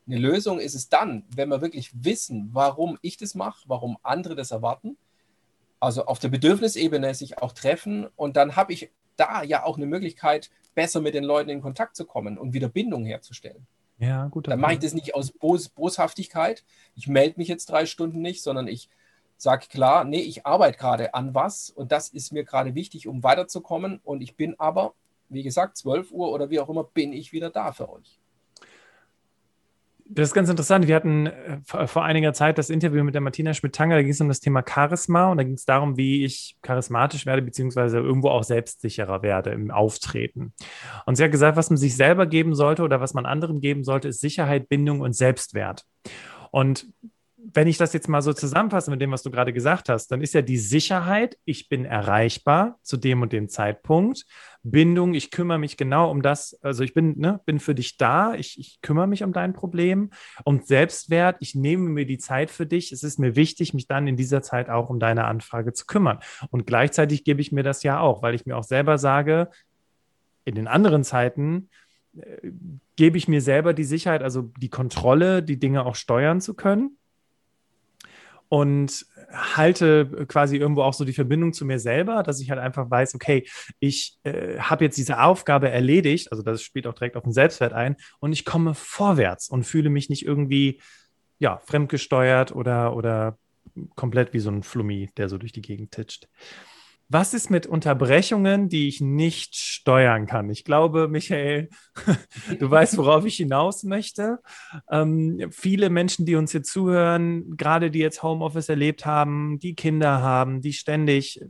[0.07, 4.35] Eine Lösung ist es dann, wenn wir wirklich wissen, warum ich das mache, warum andere
[4.35, 4.97] das erwarten,
[5.79, 9.85] also auf der Bedürfnisebene sich auch treffen und dann habe ich da ja auch eine
[9.85, 13.67] Möglichkeit, besser mit den Leuten in Kontakt zu kommen und wieder Bindung herzustellen.
[13.97, 14.47] Ja, gut.
[14.47, 16.63] Dann mache ich das nicht aus Bos Boshaftigkeit.
[16.95, 18.89] Ich melde mich jetzt drei Stunden nicht, sondern ich
[19.37, 23.23] sage klar, nee, ich arbeite gerade an was und das ist mir gerade wichtig, um
[23.23, 23.99] weiterzukommen.
[24.03, 24.93] Und ich bin aber,
[25.29, 28.20] wie gesagt, 12 Uhr oder wie auch immer, bin ich wieder da für euch.
[30.13, 30.87] Das ist ganz interessant.
[30.87, 33.95] Wir hatten äh, vor einiger Zeit das Interview mit der Martina Schmidt-Tanger.
[33.95, 37.25] Da ging es um das Thema Charisma und da ging es darum, wie ich charismatisch
[37.25, 40.53] werde, beziehungsweise irgendwo auch selbstsicherer werde im Auftreten.
[41.05, 43.85] Und sie hat gesagt, was man sich selber geben sollte oder was man anderen geben
[43.85, 45.85] sollte, ist Sicherheit, Bindung und Selbstwert.
[46.51, 46.87] Und
[47.43, 50.21] wenn ich das jetzt mal so zusammenfasse mit dem, was du gerade gesagt hast, dann
[50.21, 54.25] ist ja die Sicherheit, ich bin erreichbar zu dem und dem Zeitpunkt.
[54.63, 58.35] Bindung, ich kümmere mich genau um das, also ich bin, ne, bin für dich da,
[58.35, 60.11] ich, ich kümmere mich um dein Problem.
[60.43, 62.91] Und Selbstwert, ich nehme mir die Zeit für dich.
[62.91, 66.19] Es ist mir wichtig, mich dann in dieser Zeit auch um deine Anfrage zu kümmern.
[66.51, 69.49] Und gleichzeitig gebe ich mir das ja auch, weil ich mir auch selber sage,
[70.45, 71.69] in den anderen Zeiten,
[72.15, 72.51] äh,
[72.97, 76.97] gebe ich mir selber die Sicherheit, also die Kontrolle, die Dinge auch steuern zu können
[78.51, 82.91] und halte quasi irgendwo auch so die Verbindung zu mir selber, dass ich halt einfach
[82.91, 83.47] weiß, okay,
[83.79, 87.71] ich äh, habe jetzt diese Aufgabe erledigt, also das spielt auch direkt auf den Selbstwert
[87.71, 90.81] ein und ich komme vorwärts und fühle mich nicht irgendwie
[91.39, 93.37] ja, fremdgesteuert oder, oder
[93.95, 96.27] komplett wie so ein Flummi, der so durch die Gegend titscht.
[97.13, 100.49] Was ist mit Unterbrechungen, die ich nicht steuern kann?
[100.49, 101.67] Ich glaube, Michael,
[102.59, 104.39] du weißt, worauf ich hinaus möchte.
[104.89, 110.21] Ähm, viele Menschen, die uns hier zuhören, gerade die jetzt Homeoffice erlebt haben, die Kinder
[110.21, 111.45] haben, die ständig äh,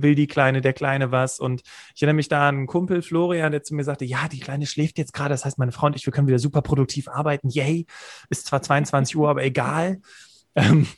[0.00, 1.38] will die Kleine, der Kleine was.
[1.38, 1.60] Und
[1.94, 4.64] ich erinnere mich da an einen Kumpel, Florian, der zu mir sagte, ja, die Kleine
[4.64, 5.34] schläft jetzt gerade.
[5.34, 7.50] Das heißt, meine Frau und ich, wir können wieder super produktiv arbeiten.
[7.50, 7.84] Yay,
[8.30, 10.00] ist zwar 22 Uhr, aber egal.
[10.54, 10.88] Ähm,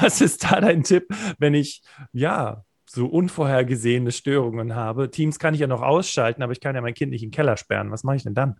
[0.00, 1.06] was ist da dein Tipp,
[1.38, 1.80] wenn ich,
[2.12, 5.10] ja, so unvorhergesehene Störungen habe.
[5.10, 7.34] Teams kann ich ja noch ausschalten, aber ich kann ja mein Kind nicht in den
[7.34, 7.90] Keller sperren.
[7.90, 8.56] Was mache ich denn dann?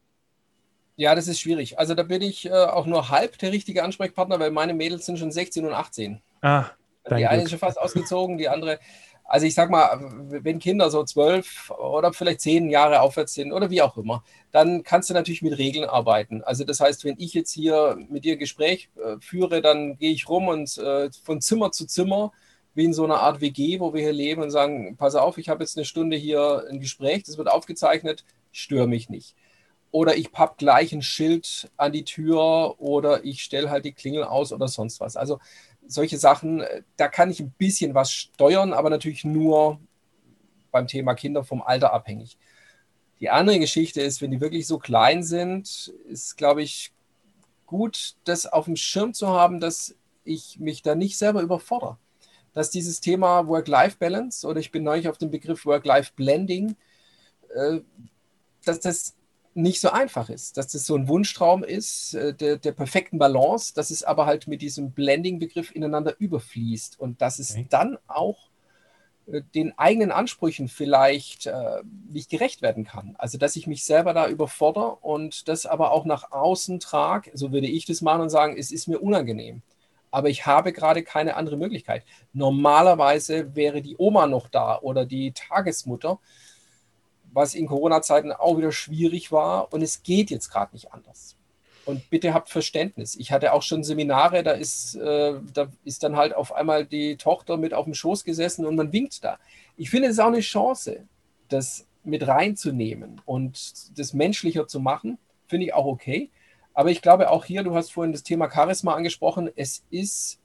[0.96, 1.78] Ja, das ist schwierig.
[1.78, 5.18] Also da bin ich äh, auch nur halb der richtige Ansprechpartner, weil meine Mädels sind
[5.18, 6.20] schon 16 und 18.
[6.40, 6.64] Ah,
[7.04, 7.28] die Glück.
[7.28, 8.78] eine ist schon fast ausgezogen, die andere.
[9.28, 13.70] Also ich sag mal, wenn Kinder so zwölf oder vielleicht zehn Jahre aufwärts sind oder
[13.70, 16.42] wie auch immer, dann kannst du natürlich mit Regeln arbeiten.
[16.44, 20.28] Also das heißt, wenn ich jetzt hier mit dir Gespräch äh, führe, dann gehe ich
[20.28, 22.32] rum und äh, von Zimmer zu Zimmer
[22.76, 25.48] wie in so einer Art WG, wo wir hier leben und sagen, pass auf, ich
[25.48, 29.34] habe jetzt eine Stunde hier ein Gespräch, das wird aufgezeichnet, störe mich nicht.
[29.92, 34.24] Oder ich papp gleich ein Schild an die Tür oder ich stelle halt die Klingel
[34.24, 35.16] aus oder sonst was.
[35.16, 35.38] Also
[35.86, 36.64] solche Sachen,
[36.98, 39.80] da kann ich ein bisschen was steuern, aber natürlich nur
[40.70, 42.36] beim Thema Kinder vom Alter abhängig.
[43.20, 46.92] Die andere Geschichte ist, wenn die wirklich so klein sind, ist, glaube ich,
[47.64, 51.96] gut, das auf dem Schirm zu haben, dass ich mich da nicht selber überfordere
[52.56, 56.74] dass dieses Thema Work-Life-Balance oder ich bin neulich auf den Begriff Work-Life-Blending,
[57.54, 57.80] äh,
[58.64, 59.14] dass das
[59.52, 63.74] nicht so einfach ist, dass das so ein Wunschtraum ist, äh, der, der perfekten Balance,
[63.74, 67.66] dass es aber halt mit diesem Blending-Begriff ineinander überfließt und dass es okay.
[67.68, 68.48] dann auch
[69.26, 71.50] äh, den eigenen Ansprüchen vielleicht
[72.08, 73.16] nicht gerecht werden kann.
[73.18, 77.52] Also dass ich mich selber da überfordere und das aber auch nach außen trage, so
[77.52, 79.60] würde ich das machen und sagen, es ist mir unangenehm.
[80.16, 82.02] Aber ich habe gerade keine andere Möglichkeit.
[82.32, 86.18] Normalerweise wäre die Oma noch da oder die Tagesmutter
[87.36, 89.70] was in Corona-Zeiten auch wieder schwierig war.
[89.70, 91.36] Und es geht jetzt gerade nicht anders.
[91.84, 93.14] Und bitte habt Verständnis.
[93.14, 97.16] Ich hatte auch schon Seminare, da ist, äh, da ist dann halt auf einmal die
[97.16, 99.38] Tochter mit auf dem Schoß gesessen und man winkt da.
[99.76, 101.04] Ich finde es auch eine Chance,
[101.50, 105.18] das mit reinzunehmen und das menschlicher zu machen.
[105.46, 106.30] Finde ich auch okay.
[106.76, 110.38] Aber ich glaube auch hier, du hast vorhin das Thema Charisma angesprochen, es ist,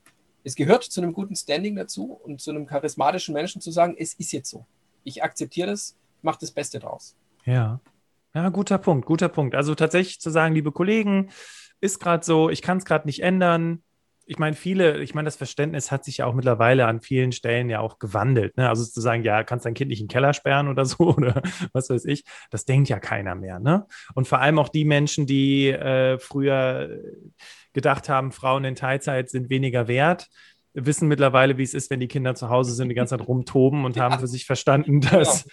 [0.46, 4.13] es gehört zu einem guten Standing dazu und zu einem charismatischen Menschen zu sagen, es
[4.13, 4.65] ist jetzt so.
[5.04, 7.17] Ich akzeptiere das, macht das Beste draus.
[7.44, 7.82] Ja.
[8.34, 9.56] Ja, guter Punkt, guter Punkt.
[9.56, 11.32] Also tatsächlich zu sagen, liebe Kollegen,
[11.82, 13.84] ist gerade so, ich kann es gerade nicht ändern.
[14.25, 17.69] Ich meine, viele, ich meine, das Verständnis hat sich ja auch mittlerweile an vielen Stellen
[17.69, 18.55] ja auch gewandelt.
[18.57, 18.69] Ne?
[18.69, 21.41] Also zu sagen, ja, kannst dein Kind nicht in den Keller sperren oder so oder
[21.73, 23.60] was weiß ich, das denkt ja keiner mehr.
[23.60, 23.86] Ne?
[24.13, 26.89] Und vor allem auch die Menschen, die äh, früher
[27.73, 30.29] gedacht haben, Frauen in Teilzeit sind weniger wert,
[30.73, 33.86] wissen mittlerweile, wie es ist, wenn die Kinder zu Hause sind, die ganze Zeit rumtoben
[33.86, 34.03] und ja.
[34.03, 35.45] haben für sich verstanden, dass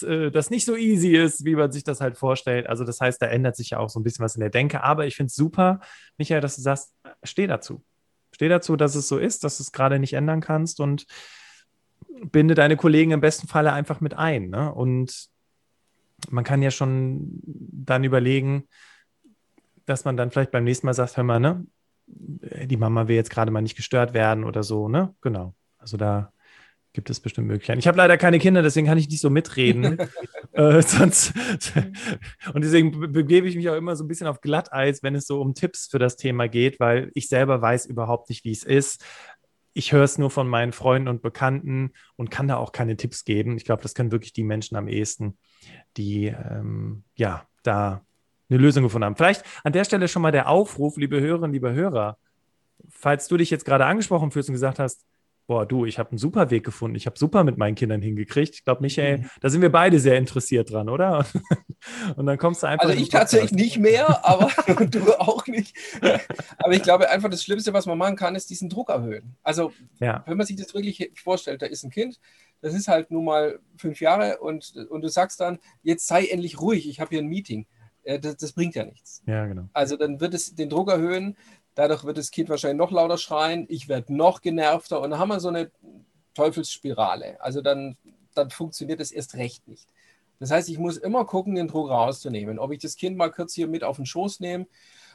[0.00, 0.12] genau.
[0.12, 2.66] äh, das nicht so easy ist, wie man sich das halt vorstellt.
[2.68, 4.82] Also das heißt, da ändert sich ja auch so ein bisschen was in der Denke.
[4.82, 5.80] Aber ich finde es super,
[6.16, 7.84] Michael, dass du sagst, steh dazu.
[8.38, 11.06] Steh dazu, dass es so ist, dass du es gerade nicht ändern kannst und
[12.30, 14.48] binde deine Kollegen im besten Falle einfach mit ein.
[14.48, 14.72] Ne?
[14.72, 15.26] Und
[16.30, 18.68] man kann ja schon dann überlegen,
[19.86, 21.66] dass man dann vielleicht beim nächsten Mal sagt, hör mal, ne,
[22.06, 25.16] die Mama will jetzt gerade mal nicht gestört werden oder so, ne?
[25.20, 25.56] Genau.
[25.76, 26.32] Also da
[26.92, 27.78] gibt es bestimmt Möglichkeiten.
[27.78, 29.98] Ich habe leider keine Kinder, deswegen kann ich nicht so mitreden.
[30.52, 31.32] äh, sonst,
[32.54, 35.40] und deswegen begebe ich mich auch immer so ein bisschen auf Glatteis, wenn es so
[35.40, 39.04] um Tipps für das Thema geht, weil ich selber weiß überhaupt nicht, wie es ist.
[39.74, 43.24] Ich höre es nur von meinen Freunden und Bekannten und kann da auch keine Tipps
[43.24, 43.56] geben.
[43.56, 45.38] Ich glaube, das können wirklich die Menschen am ehesten,
[45.96, 48.02] die ähm, ja da
[48.50, 49.16] eine Lösung gefunden haben.
[49.16, 52.16] Vielleicht an der Stelle schon mal der Aufruf, liebe Hörerinnen, liebe Hörer,
[52.88, 55.04] falls du dich jetzt gerade angesprochen fühlst und gesagt hast,
[55.48, 58.54] boah, du, ich habe einen super Weg gefunden, ich habe super mit meinen Kindern hingekriegt.
[58.54, 59.30] Ich glaube, Michael, mhm.
[59.40, 61.24] da sind wir beide sehr interessiert dran, oder?
[62.16, 62.86] Und dann kommst du einfach.
[62.86, 64.50] Also ich tatsächlich nicht mehr, aber
[64.84, 65.74] du auch nicht.
[66.58, 69.36] Aber ich glaube einfach, das Schlimmste, was man machen kann, ist diesen Druck erhöhen.
[69.42, 70.22] Also ja.
[70.26, 72.20] wenn man sich das wirklich vorstellt, da ist ein Kind,
[72.60, 76.60] das ist halt nun mal fünf Jahre und, und du sagst dann, jetzt sei endlich
[76.60, 77.66] ruhig, ich habe hier ein Meeting
[78.08, 79.22] äh, das, das, bringt ja nichts.
[79.26, 79.68] Ja, genau.
[79.72, 81.36] Also dann wird es den Druck erhöhen,
[81.78, 85.28] dadurch wird das Kind wahrscheinlich noch lauter schreien, ich werde noch genervter und dann haben
[85.28, 85.70] wir so eine
[86.34, 87.40] Teufelsspirale.
[87.40, 87.96] Also dann,
[88.34, 89.88] dann funktioniert es erst recht nicht.
[90.40, 92.58] Das heißt, ich muss immer gucken, den Druck rauszunehmen.
[92.58, 94.66] Ob ich das Kind mal kurz hier mit auf den Schoß nehme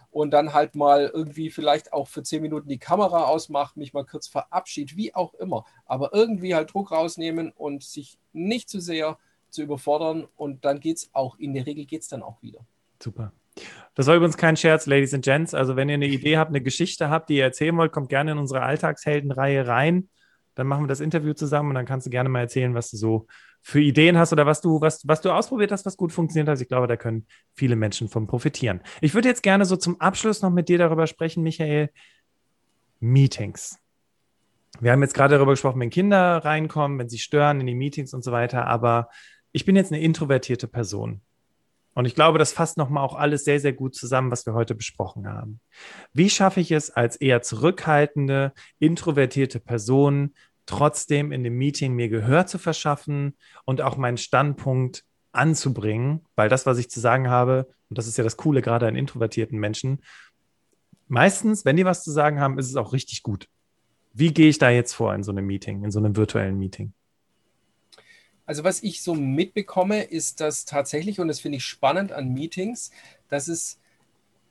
[0.09, 4.05] und dann halt mal irgendwie vielleicht auch für zehn Minuten die Kamera ausmache, mich mal
[4.05, 5.65] kurz verabschiede, wie auch immer.
[5.85, 9.17] Aber irgendwie halt Druck rausnehmen und sich nicht zu sehr
[9.49, 12.65] zu überfordern und dann geht es auch, in der Regel geht es dann auch wieder.
[13.01, 13.33] Super.
[13.95, 15.53] Das war übrigens kein Scherz, Ladies and Gents.
[15.53, 18.31] Also, wenn ihr eine Idee habt, eine Geschichte habt, die ihr erzählen wollt, kommt gerne
[18.31, 20.09] in unsere Alltagsheldenreihe rein.
[20.55, 22.97] Dann machen wir das Interview zusammen und dann kannst du gerne mal erzählen, was du
[22.97, 23.27] so
[23.61, 26.61] für Ideen hast oder was du, was, was du ausprobiert hast, was gut funktioniert hat.
[26.61, 28.81] Ich glaube, da können viele Menschen von profitieren.
[29.01, 31.89] Ich würde jetzt gerne so zum Abschluss noch mit dir darüber sprechen, Michael.
[32.99, 33.79] Meetings.
[34.79, 38.13] Wir haben jetzt gerade darüber gesprochen, wenn Kinder reinkommen, wenn sie stören in die Meetings
[38.13, 39.09] und so weiter, aber
[39.51, 41.21] ich bin jetzt eine introvertierte Person.
[41.93, 44.75] Und ich glaube, das fasst nochmal auch alles sehr, sehr gut zusammen, was wir heute
[44.75, 45.59] besprochen haben.
[46.11, 50.33] Wie schaffe ich es als eher zurückhaltende, introvertierte Person,
[50.65, 56.25] trotzdem in dem Meeting mir Gehör zu verschaffen und auch meinen Standpunkt anzubringen?
[56.35, 58.95] Weil das, was ich zu sagen habe, und das ist ja das Coole gerade an
[58.95, 60.01] introvertierten Menschen,
[61.07, 63.47] meistens, wenn die was zu sagen haben, ist es auch richtig gut.
[64.13, 66.93] Wie gehe ich da jetzt vor in so einem Meeting, in so einem virtuellen Meeting?
[68.45, 72.91] Also was ich so mitbekomme, ist dass tatsächlich, und das finde ich spannend an Meetings,
[73.29, 73.79] dass es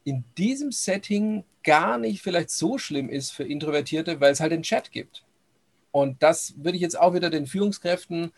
[0.04, 4.62] in diesem Setting gar nicht vielleicht so schlimm ist für Introvertierte, weil es halt den
[4.62, 5.24] Chat gibt.
[5.90, 8.32] Und das würde ich jetzt auch wieder den Führungskräften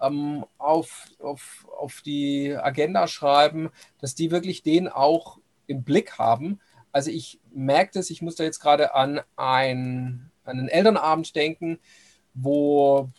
[0.00, 3.70] ähm, auf, auf, auf die Agenda schreiben,
[4.00, 6.60] dass die wirklich den auch im Blick haben.
[6.92, 11.78] Also ich merke das, ich muss da jetzt gerade an, ein, an einen Elternabend denken,
[12.34, 13.10] wo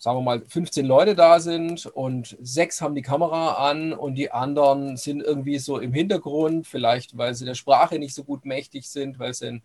[0.00, 4.30] sagen wir mal, 15 Leute da sind und sechs haben die Kamera an und die
[4.32, 8.88] anderen sind irgendwie so im Hintergrund, vielleicht weil sie der Sprache nicht so gut mächtig
[8.88, 9.60] sind, weil sie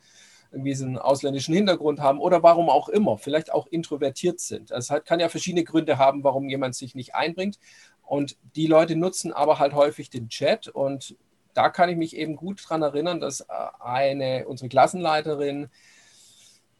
[0.51, 4.73] irgendwie so einen ausländischen Hintergrund haben oder warum auch immer, vielleicht auch introvertiert sind.
[4.73, 7.57] Also es kann ja verschiedene Gründe haben, warum jemand sich nicht einbringt.
[8.03, 11.15] Und die Leute nutzen aber halt häufig den Chat und
[11.53, 13.45] da kann ich mich eben gut daran erinnern, dass äh,
[13.79, 15.69] eine, unsere Klassenleiterin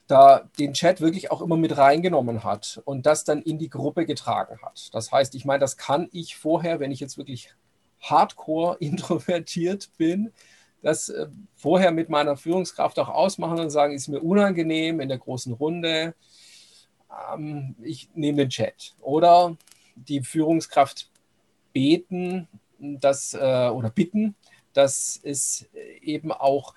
[0.08, 4.06] da den Chat wirklich auch immer mit reingenommen hat und das dann in die Gruppe
[4.06, 4.94] getragen hat.
[4.94, 7.54] Das heißt, ich meine, das kann ich vorher, wenn ich jetzt wirklich
[8.02, 10.32] hardcore introvertiert bin,
[10.82, 15.18] das äh, vorher mit meiner Führungskraft auch ausmachen und sagen, ist mir unangenehm in der
[15.18, 16.14] großen Runde,
[17.34, 18.94] ähm, ich nehme den Chat.
[19.02, 19.58] Oder
[19.96, 21.10] die Führungskraft
[21.74, 24.36] beten, dass, äh, oder bitten,
[24.74, 25.68] dass es
[26.02, 26.76] eben auch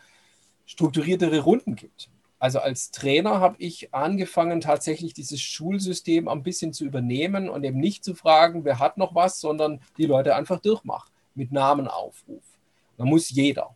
[0.65, 2.09] strukturiertere Runden gibt.
[2.39, 7.81] Also als Trainer habe ich angefangen, tatsächlich dieses Schulsystem ein bisschen zu übernehmen und eben
[7.81, 12.43] nicht zu fragen, wer hat noch was, sondern die Leute einfach durchmachen mit Namenaufruf.
[12.97, 13.75] Da muss jeder.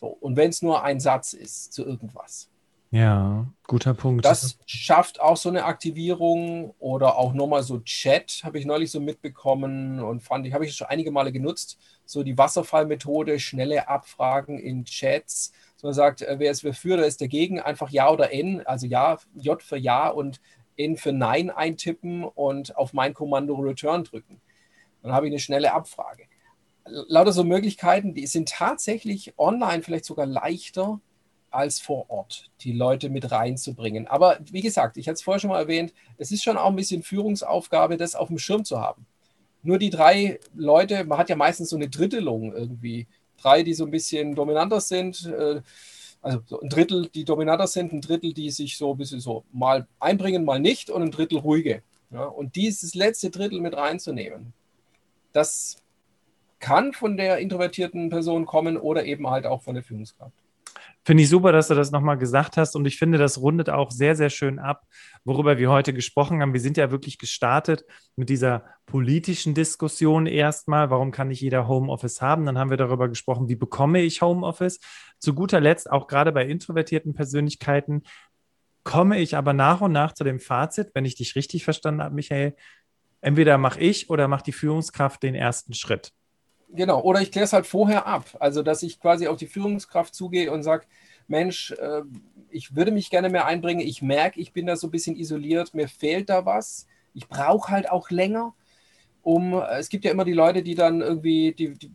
[0.00, 0.06] So.
[0.08, 2.48] Und wenn es nur ein Satz ist zu irgendwas.
[2.92, 4.24] Ja, guter Punkt.
[4.24, 9.00] Das schafft auch so eine Aktivierung oder auch nochmal so Chat, habe ich neulich so
[9.00, 11.78] mitbekommen und fand ich, habe ich schon einige Male genutzt.
[12.04, 15.52] So die Wasserfallmethode, schnelle Abfragen in Chats.
[15.76, 18.86] So man sagt, äh, wer ist für, wer ist dagegen, einfach Ja oder N, also
[18.86, 20.40] Ja, J für Ja und
[20.76, 24.40] N für Nein eintippen und auf mein Kommando Return drücken.
[25.02, 26.26] Dann habe ich eine schnelle Abfrage
[26.88, 31.00] lauter so Möglichkeiten, die sind tatsächlich online vielleicht sogar leichter
[31.50, 34.06] als vor Ort, die Leute mit reinzubringen.
[34.06, 36.76] Aber wie gesagt, ich hatte es vorher schon mal erwähnt, es ist schon auch ein
[36.76, 39.06] bisschen Führungsaufgabe, das auf dem Schirm zu haben.
[39.62, 43.08] Nur die drei Leute, man hat ja meistens so eine Drittelung irgendwie.
[43.40, 45.60] Drei, die so ein bisschen dominanter sind, äh,
[46.22, 49.44] also so ein Drittel, die dominanter sind, ein Drittel, die sich so ein bisschen so
[49.52, 51.82] mal einbringen, mal nicht und ein Drittel ruhige.
[52.10, 54.52] Ja, und dieses letzte Drittel mit reinzunehmen,
[55.32, 55.76] das
[56.58, 60.45] kann von der introvertierten Person kommen oder eben halt auch von der Führungskraft.
[61.04, 62.74] Finde ich super, dass du das nochmal gesagt hast.
[62.74, 64.86] Und ich finde, das rundet auch sehr, sehr schön ab,
[65.24, 66.52] worüber wir heute gesprochen haben.
[66.52, 67.84] Wir sind ja wirklich gestartet
[68.16, 70.90] mit dieser politischen Diskussion erstmal.
[70.90, 72.44] Warum kann nicht jeder Homeoffice haben?
[72.46, 74.80] Dann haben wir darüber gesprochen, wie bekomme ich Homeoffice?
[75.18, 78.02] Zu guter Letzt, auch gerade bei introvertierten Persönlichkeiten,
[78.82, 82.14] komme ich aber nach und nach zu dem Fazit, wenn ich dich richtig verstanden habe,
[82.14, 82.54] Michael,
[83.20, 86.12] entweder mache ich oder macht die Führungskraft den ersten Schritt.
[86.68, 88.24] Genau, oder ich kläre es halt vorher ab.
[88.40, 90.86] Also, dass ich quasi auf die Führungskraft zugehe und sage,
[91.28, 92.02] Mensch, äh,
[92.50, 93.86] ich würde mich gerne mehr einbringen.
[93.86, 96.86] Ich merke, ich bin da so ein bisschen isoliert, mir fehlt da was.
[97.14, 98.54] Ich brauche halt auch länger,
[99.22, 101.90] um, äh, es gibt ja immer die Leute, die dann irgendwie, die, die,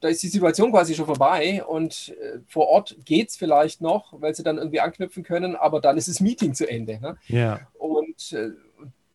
[0.00, 4.20] da ist die Situation quasi schon vorbei und äh, vor Ort geht es vielleicht noch,
[4.20, 7.00] weil sie dann irgendwie anknüpfen können, aber dann ist das Meeting zu Ende.
[7.00, 7.16] Ne?
[7.26, 7.60] Ja.
[7.72, 8.50] Und äh,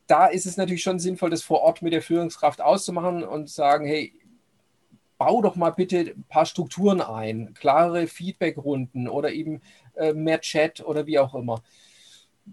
[0.07, 3.85] da ist es natürlich schon sinnvoll, das vor Ort mit der Führungskraft auszumachen und sagen,
[3.85, 4.13] hey,
[5.19, 9.61] bau doch mal bitte ein paar Strukturen ein, klare Feedbackrunden oder eben
[9.95, 11.61] äh, mehr Chat oder wie auch immer.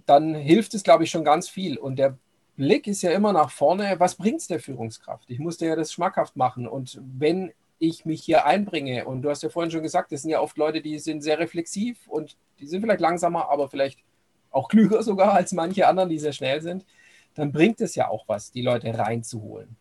[0.04, 1.78] Dann hilft es, glaube ich, schon ganz viel.
[1.78, 2.18] Und der
[2.56, 3.94] Blick ist ja immer nach vorne.
[3.98, 5.30] Was bringt es der Führungskraft?
[5.30, 6.66] Ich musste ja das schmackhaft machen.
[6.66, 10.30] Und wenn ich mich hier einbringe, und du hast ja vorhin schon gesagt, das sind
[10.32, 14.00] ja oft Leute, die sind sehr reflexiv und die sind vielleicht langsamer, aber vielleicht
[14.50, 16.84] auch klüger sogar als manche anderen, die sehr schnell sind,
[17.34, 19.76] dann bringt es ja auch was, die Leute reinzuholen.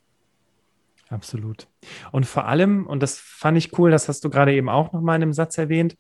[1.09, 1.67] Absolut.
[2.11, 5.01] Und vor allem, und das fand ich cool, das hast du gerade eben auch noch
[5.01, 5.95] mal in einem Satz erwähnt,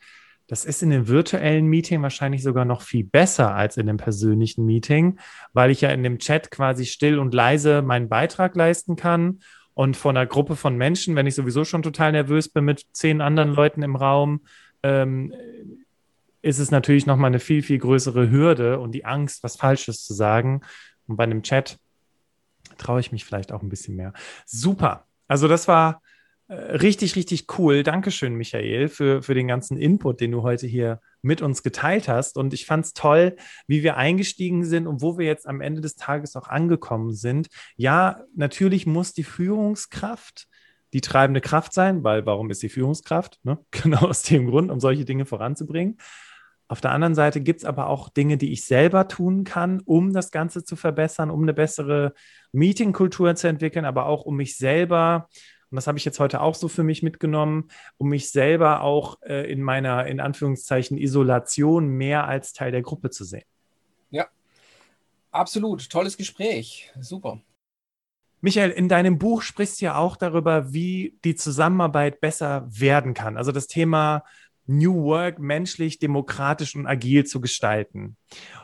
[0.47, 4.65] das ist in dem virtuellen Meeting wahrscheinlich sogar noch viel besser als in dem persönlichen
[4.65, 5.19] Meeting,
[5.53, 9.39] weil ich ja in dem Chat quasi still und leise meinen Beitrag leisten kann
[9.73, 13.21] und von einer Gruppe von Menschen, wenn ich sowieso schon total nervös bin mit zehn
[13.21, 14.41] anderen Leuten im Raum,
[14.83, 15.33] ähm,
[16.41, 20.05] ist es natürlich noch mal eine viel, viel größere Hürde und die Angst, was Falsches
[20.05, 20.61] zu sagen.
[21.07, 21.79] Und bei einem Chat
[22.77, 24.13] traue ich mich vielleicht auch ein bisschen mehr.
[24.45, 25.07] Super.
[25.27, 26.01] Also das war
[26.47, 27.83] äh, richtig, richtig cool.
[27.83, 32.37] Dankeschön, Michael, für, für den ganzen Input, den du heute hier mit uns geteilt hast.
[32.37, 33.35] Und ich fand es toll,
[33.67, 37.47] wie wir eingestiegen sind und wo wir jetzt am Ende des Tages auch angekommen sind.
[37.75, 40.47] Ja, natürlich muss die Führungskraft
[40.93, 43.39] die treibende Kraft sein, weil warum ist die Führungskraft?
[43.43, 43.59] Ne?
[43.71, 45.97] Genau aus dem Grund, um solche Dinge voranzubringen.
[46.67, 50.13] Auf der anderen Seite gibt es aber auch Dinge, die ich selber tun kann, um
[50.13, 52.13] das Ganze zu verbessern, um eine bessere
[52.51, 55.29] Meetingkultur zu entwickeln, aber auch um mich selber,
[55.69, 59.21] und das habe ich jetzt heute auch so für mich mitgenommen, um mich selber auch
[59.21, 63.45] äh, in meiner, in Anführungszeichen, Isolation mehr als Teil der Gruppe zu sehen.
[64.09, 64.27] Ja,
[65.31, 65.89] absolut.
[65.89, 66.91] Tolles Gespräch.
[66.99, 67.41] Super.
[68.41, 73.37] Michael, in deinem Buch sprichst du ja auch darüber, wie die Zusammenarbeit besser werden kann.
[73.37, 74.23] Also das Thema
[74.67, 78.17] New Work menschlich, demokratisch und agil zu gestalten.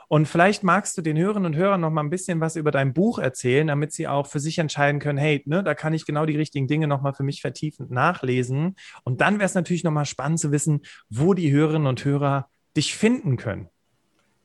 [0.07, 2.93] Und vielleicht magst du den Hörerinnen und Hörern noch mal ein bisschen was über dein
[2.93, 6.25] Buch erzählen, damit sie auch für sich entscheiden können, hey, ne, da kann ich genau
[6.25, 8.75] die richtigen Dinge noch mal für mich vertiefend nachlesen.
[9.03, 12.49] Und dann wäre es natürlich noch mal spannend zu wissen, wo die Hörerinnen und Hörer
[12.75, 13.69] dich finden können.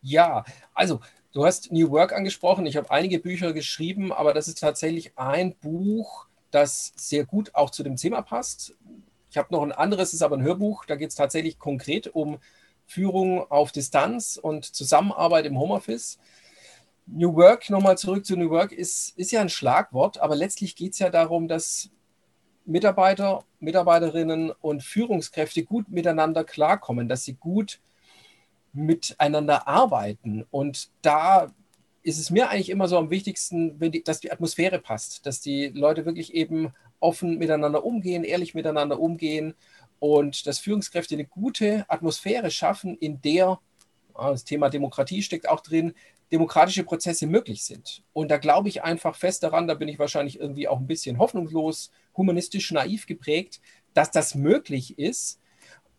[0.03, 1.01] Ja, also
[1.33, 2.67] du hast New Work angesprochen.
[2.67, 7.71] Ich habe einige Bücher geschrieben, aber das ist tatsächlich ein Buch, das sehr gut auch
[7.71, 8.75] zu dem Thema passt.
[9.37, 10.87] Ich habe noch ein anderes, ist aber ein Hörbuch.
[10.87, 12.39] Da geht es tatsächlich konkret um
[12.87, 16.19] Führung auf Distanz und Zusammenarbeit im Homeoffice.
[17.05, 20.95] New Work, nochmal zurück zu New Work, ist, ist ja ein Schlagwort, aber letztlich geht
[20.95, 21.91] es ja darum, dass
[22.65, 27.79] Mitarbeiter, Mitarbeiterinnen und Führungskräfte gut miteinander klarkommen, dass sie gut
[28.73, 30.47] miteinander arbeiten.
[30.51, 31.53] Und da
[32.07, 35.73] ist es mir eigentlich immer so am wichtigsten, die, dass die Atmosphäre passt, dass die
[35.75, 39.55] Leute wirklich eben offen miteinander umgehen, ehrlich miteinander umgehen
[39.99, 43.59] und dass Führungskräfte eine gute Atmosphäre schaffen, in der,
[44.15, 45.95] ah, das Thema Demokratie steckt auch drin,
[46.31, 48.05] demokratische Prozesse möglich sind.
[48.13, 51.19] Und da glaube ich einfach fest daran, da bin ich wahrscheinlich irgendwie auch ein bisschen
[51.19, 53.61] hoffnungslos, humanistisch, naiv geprägt,
[53.95, 55.41] dass das möglich ist.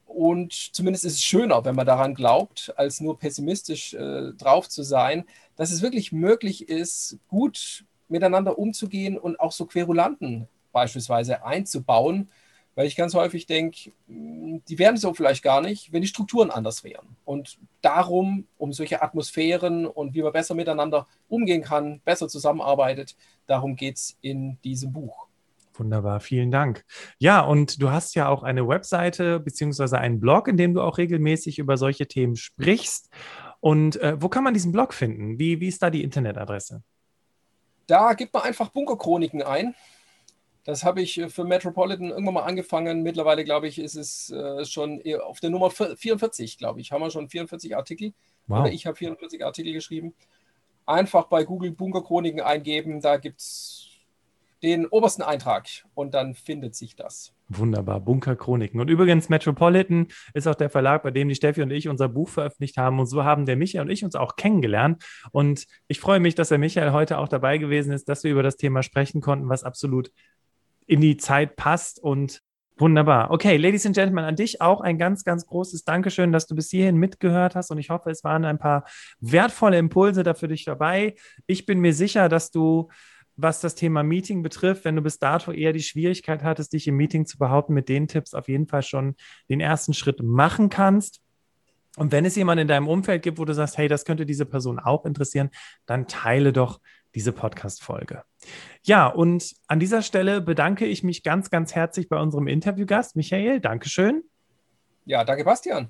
[0.08, 4.82] Und zumindest ist es schöner, wenn man daran glaubt, als nur pessimistisch äh, drauf zu
[4.82, 12.30] sein, dass es wirklich möglich ist, gut miteinander umzugehen und auch so Querulanten beispielsweise einzubauen,
[12.76, 16.84] weil ich ganz häufig denke, die wären so vielleicht gar nicht, wenn die Strukturen anders
[16.84, 17.18] wären.
[17.26, 23.16] Und darum, um solche Atmosphären und wie man besser miteinander umgehen kann, besser zusammenarbeitet,
[23.48, 25.27] darum geht es in diesem Buch.
[25.78, 26.84] Wunderbar, vielen Dank.
[27.20, 30.98] Ja, und du hast ja auch eine Webseite beziehungsweise einen Blog, in dem du auch
[30.98, 33.10] regelmäßig über solche Themen sprichst.
[33.60, 35.40] Und äh, wo kann man diesen Blog finden?
[35.40, 36.84] Wie, wie ist da die Internetadresse?
[37.88, 39.76] Da gibt man einfach Bunkerchroniken ein.
[40.64, 43.02] Das habe ich äh, für Metropolitan irgendwann mal angefangen.
[43.02, 46.92] Mittlerweile, glaube ich, ist es äh, schon auf der Nummer 44, glaube ich.
[46.92, 48.14] Haben wir schon 44 Artikel.
[48.48, 48.62] Wow.
[48.62, 50.14] Oder ich habe 44 Artikel geschrieben.
[50.86, 53.02] Einfach bei Google Bunkerchroniken eingeben.
[53.02, 53.87] Da gibt es
[54.64, 57.34] den obersten Eintrag und dann findet sich das.
[57.50, 58.80] Wunderbar, Bunkerchroniken.
[58.82, 62.30] Und übrigens, Metropolitan ist auch der Verlag, bei dem die Steffi und ich unser Buch
[62.30, 63.00] veröffentlicht haben.
[63.00, 65.04] Und so haben der Michael und ich uns auch kennengelernt.
[65.32, 68.44] Und ich freue mich, dass der Michael heute auch dabei gewesen ist, dass wir über
[68.44, 70.12] das Thema sprechen konnten, was absolut
[70.88, 72.42] in die Zeit passt und
[72.78, 73.32] wunderbar.
[73.32, 76.70] Okay, Ladies and Gentlemen, an dich auch ein ganz, ganz großes Dankeschön, dass du bis
[76.70, 78.86] hierhin mitgehört hast und ich hoffe, es waren ein paar
[79.20, 81.16] wertvolle Impulse dafür dich dabei.
[81.46, 82.90] Ich bin mir sicher, dass du
[83.38, 86.98] was das Thema Meeting betrifft, wenn du bis dato eher die Schwierigkeit hattest, dich im
[86.98, 89.16] Meeting zu behaupten, mit den Tipps auf jeden Fall schon
[89.50, 91.22] den ersten Schritt machen kannst.
[91.98, 94.46] Und wenn es jemanden in deinem Umfeld gibt, wo du sagst, hey, das könnte diese
[94.46, 95.50] Person auch interessieren,
[95.86, 96.80] dann teile doch
[97.16, 98.24] diese Podcast-Folge.
[98.84, 103.60] Ja, und an dieser Stelle bedanke ich mich ganz, ganz herzlich bei unserem Interviewgast, Michael.
[103.60, 104.24] Dankeschön.
[105.06, 105.90] Ja, danke, Bastian.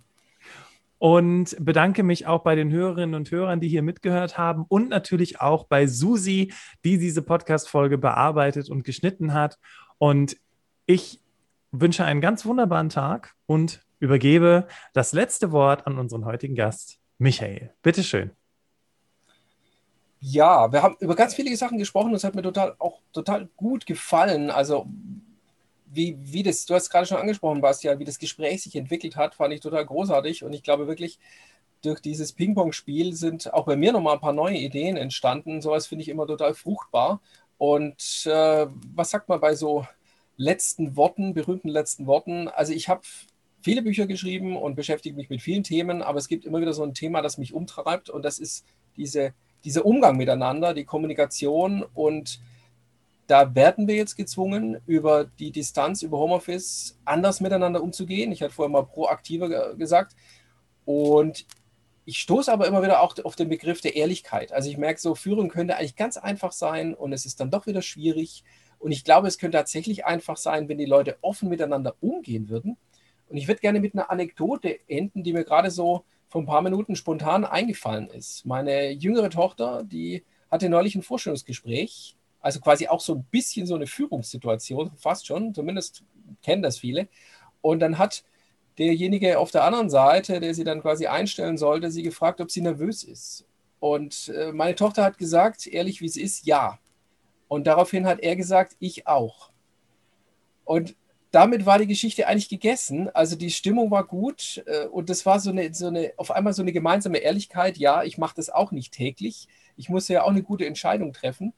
[1.00, 5.39] Und bedanke mich auch bei den Hörerinnen und Hörern, die hier mitgehört haben und natürlich
[5.41, 9.60] auch bei Susi, die diese Podcast-Folge bearbeitet und geschnitten hat.
[10.00, 10.38] Und
[10.88, 11.22] ich
[11.72, 17.74] wünsche einen ganz wunderbaren Tag und übergebe das letzte Wort an unseren heutigen Gast, Michael.
[17.82, 18.32] Bitteschön.
[20.20, 23.86] Ja, wir haben über ganz viele Sachen gesprochen es hat mir total auch total gut
[23.86, 24.50] gefallen.
[24.50, 24.88] Also
[25.92, 29.36] wie, wie das, du hast gerade schon angesprochen, Bastian, wie das Gespräch sich entwickelt hat,
[29.36, 30.44] fand ich total großartig.
[30.44, 31.20] Und ich glaube wirklich,
[31.82, 35.62] durch dieses Ping-Pong-Spiel sind auch bei mir nochmal ein paar neue Ideen entstanden.
[35.62, 37.22] Sowas finde ich immer total fruchtbar.
[37.58, 39.86] Und äh, was sagt man bei so
[40.36, 42.48] letzten Worten, berühmten letzten Worten?
[42.48, 43.02] Also ich habe
[43.62, 46.84] viele Bücher geschrieben und beschäftige mich mit vielen Themen, aber es gibt immer wieder so
[46.84, 48.66] ein Thema, das mich umtreibt und das ist
[48.96, 49.34] diese
[49.64, 52.40] dieser Umgang miteinander, die Kommunikation und
[53.28, 58.32] da werden wir jetzt gezwungen, über die Distanz, über Homeoffice anders miteinander umzugehen.
[58.32, 60.16] Ich hatte vorher mal proaktiver gesagt.
[60.86, 61.46] Und
[62.06, 64.54] ich stoße aber immer wieder auch auf den Begriff der Ehrlichkeit.
[64.54, 67.68] Also ich merke so, Führung könnte eigentlich ganz einfach sein und es ist dann doch
[67.68, 68.46] wieder schwierig.
[68.80, 72.78] Und ich glaube, es könnte tatsächlich einfach sein, wenn die Leute offen miteinander umgehen würden.
[73.28, 76.62] Und ich würde gerne mit einer Anekdote enden, die mir gerade so vor ein paar
[76.62, 78.46] Minuten spontan eingefallen ist.
[78.46, 83.76] Meine jüngere Tochter, die hatte neulich ein Vorstellungsgespräch, also quasi auch so ein bisschen so
[83.76, 86.04] eine Führungssituation, fast schon, zumindest
[86.44, 87.08] kennen das viele.
[87.62, 88.24] Und dann hat
[88.78, 92.62] derjenige auf der anderen Seite, der sie dann quasi einstellen sollte, sie gefragt, ob sie
[92.62, 93.46] nervös ist.
[93.80, 96.80] Und äh, meine Tochter hat gesagt, ehrlich wie es ist, ja.
[97.48, 99.52] Und daraufhin hat er gesagt, ich auch.
[100.66, 100.96] Und
[101.32, 103.10] damit war die Geschichte eigentlich gegessen.
[103.14, 106.54] Also die Stimmung war gut äh, und das war so eine, so eine, auf einmal
[106.54, 107.78] so eine gemeinsame Ehrlichkeit.
[107.78, 109.48] Ja, ich mache das auch nicht täglich.
[109.76, 111.54] Ich muss ja auch eine gute Entscheidung treffen.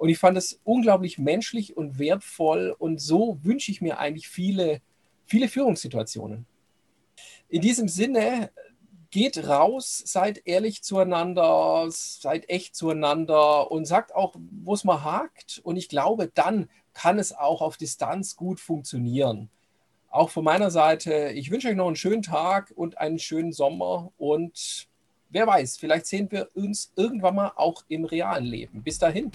[0.00, 2.74] Und ich fand es unglaublich menschlich und wertvoll.
[2.78, 4.80] Und so wünsche ich mir eigentlich viele,
[5.26, 6.46] viele Führungssituationen.
[7.50, 8.50] In diesem Sinne,
[9.10, 15.60] geht raus, seid ehrlich zueinander, seid echt zueinander und sagt auch, wo es mal hakt.
[15.64, 19.50] Und ich glaube, dann kann es auch auf Distanz gut funktionieren.
[20.08, 24.12] Auch von meiner Seite, ich wünsche euch noch einen schönen Tag und einen schönen Sommer
[24.16, 24.88] und
[25.28, 28.82] wer weiß, vielleicht sehen wir uns irgendwann mal auch im realen Leben.
[28.82, 29.30] Bis dahin.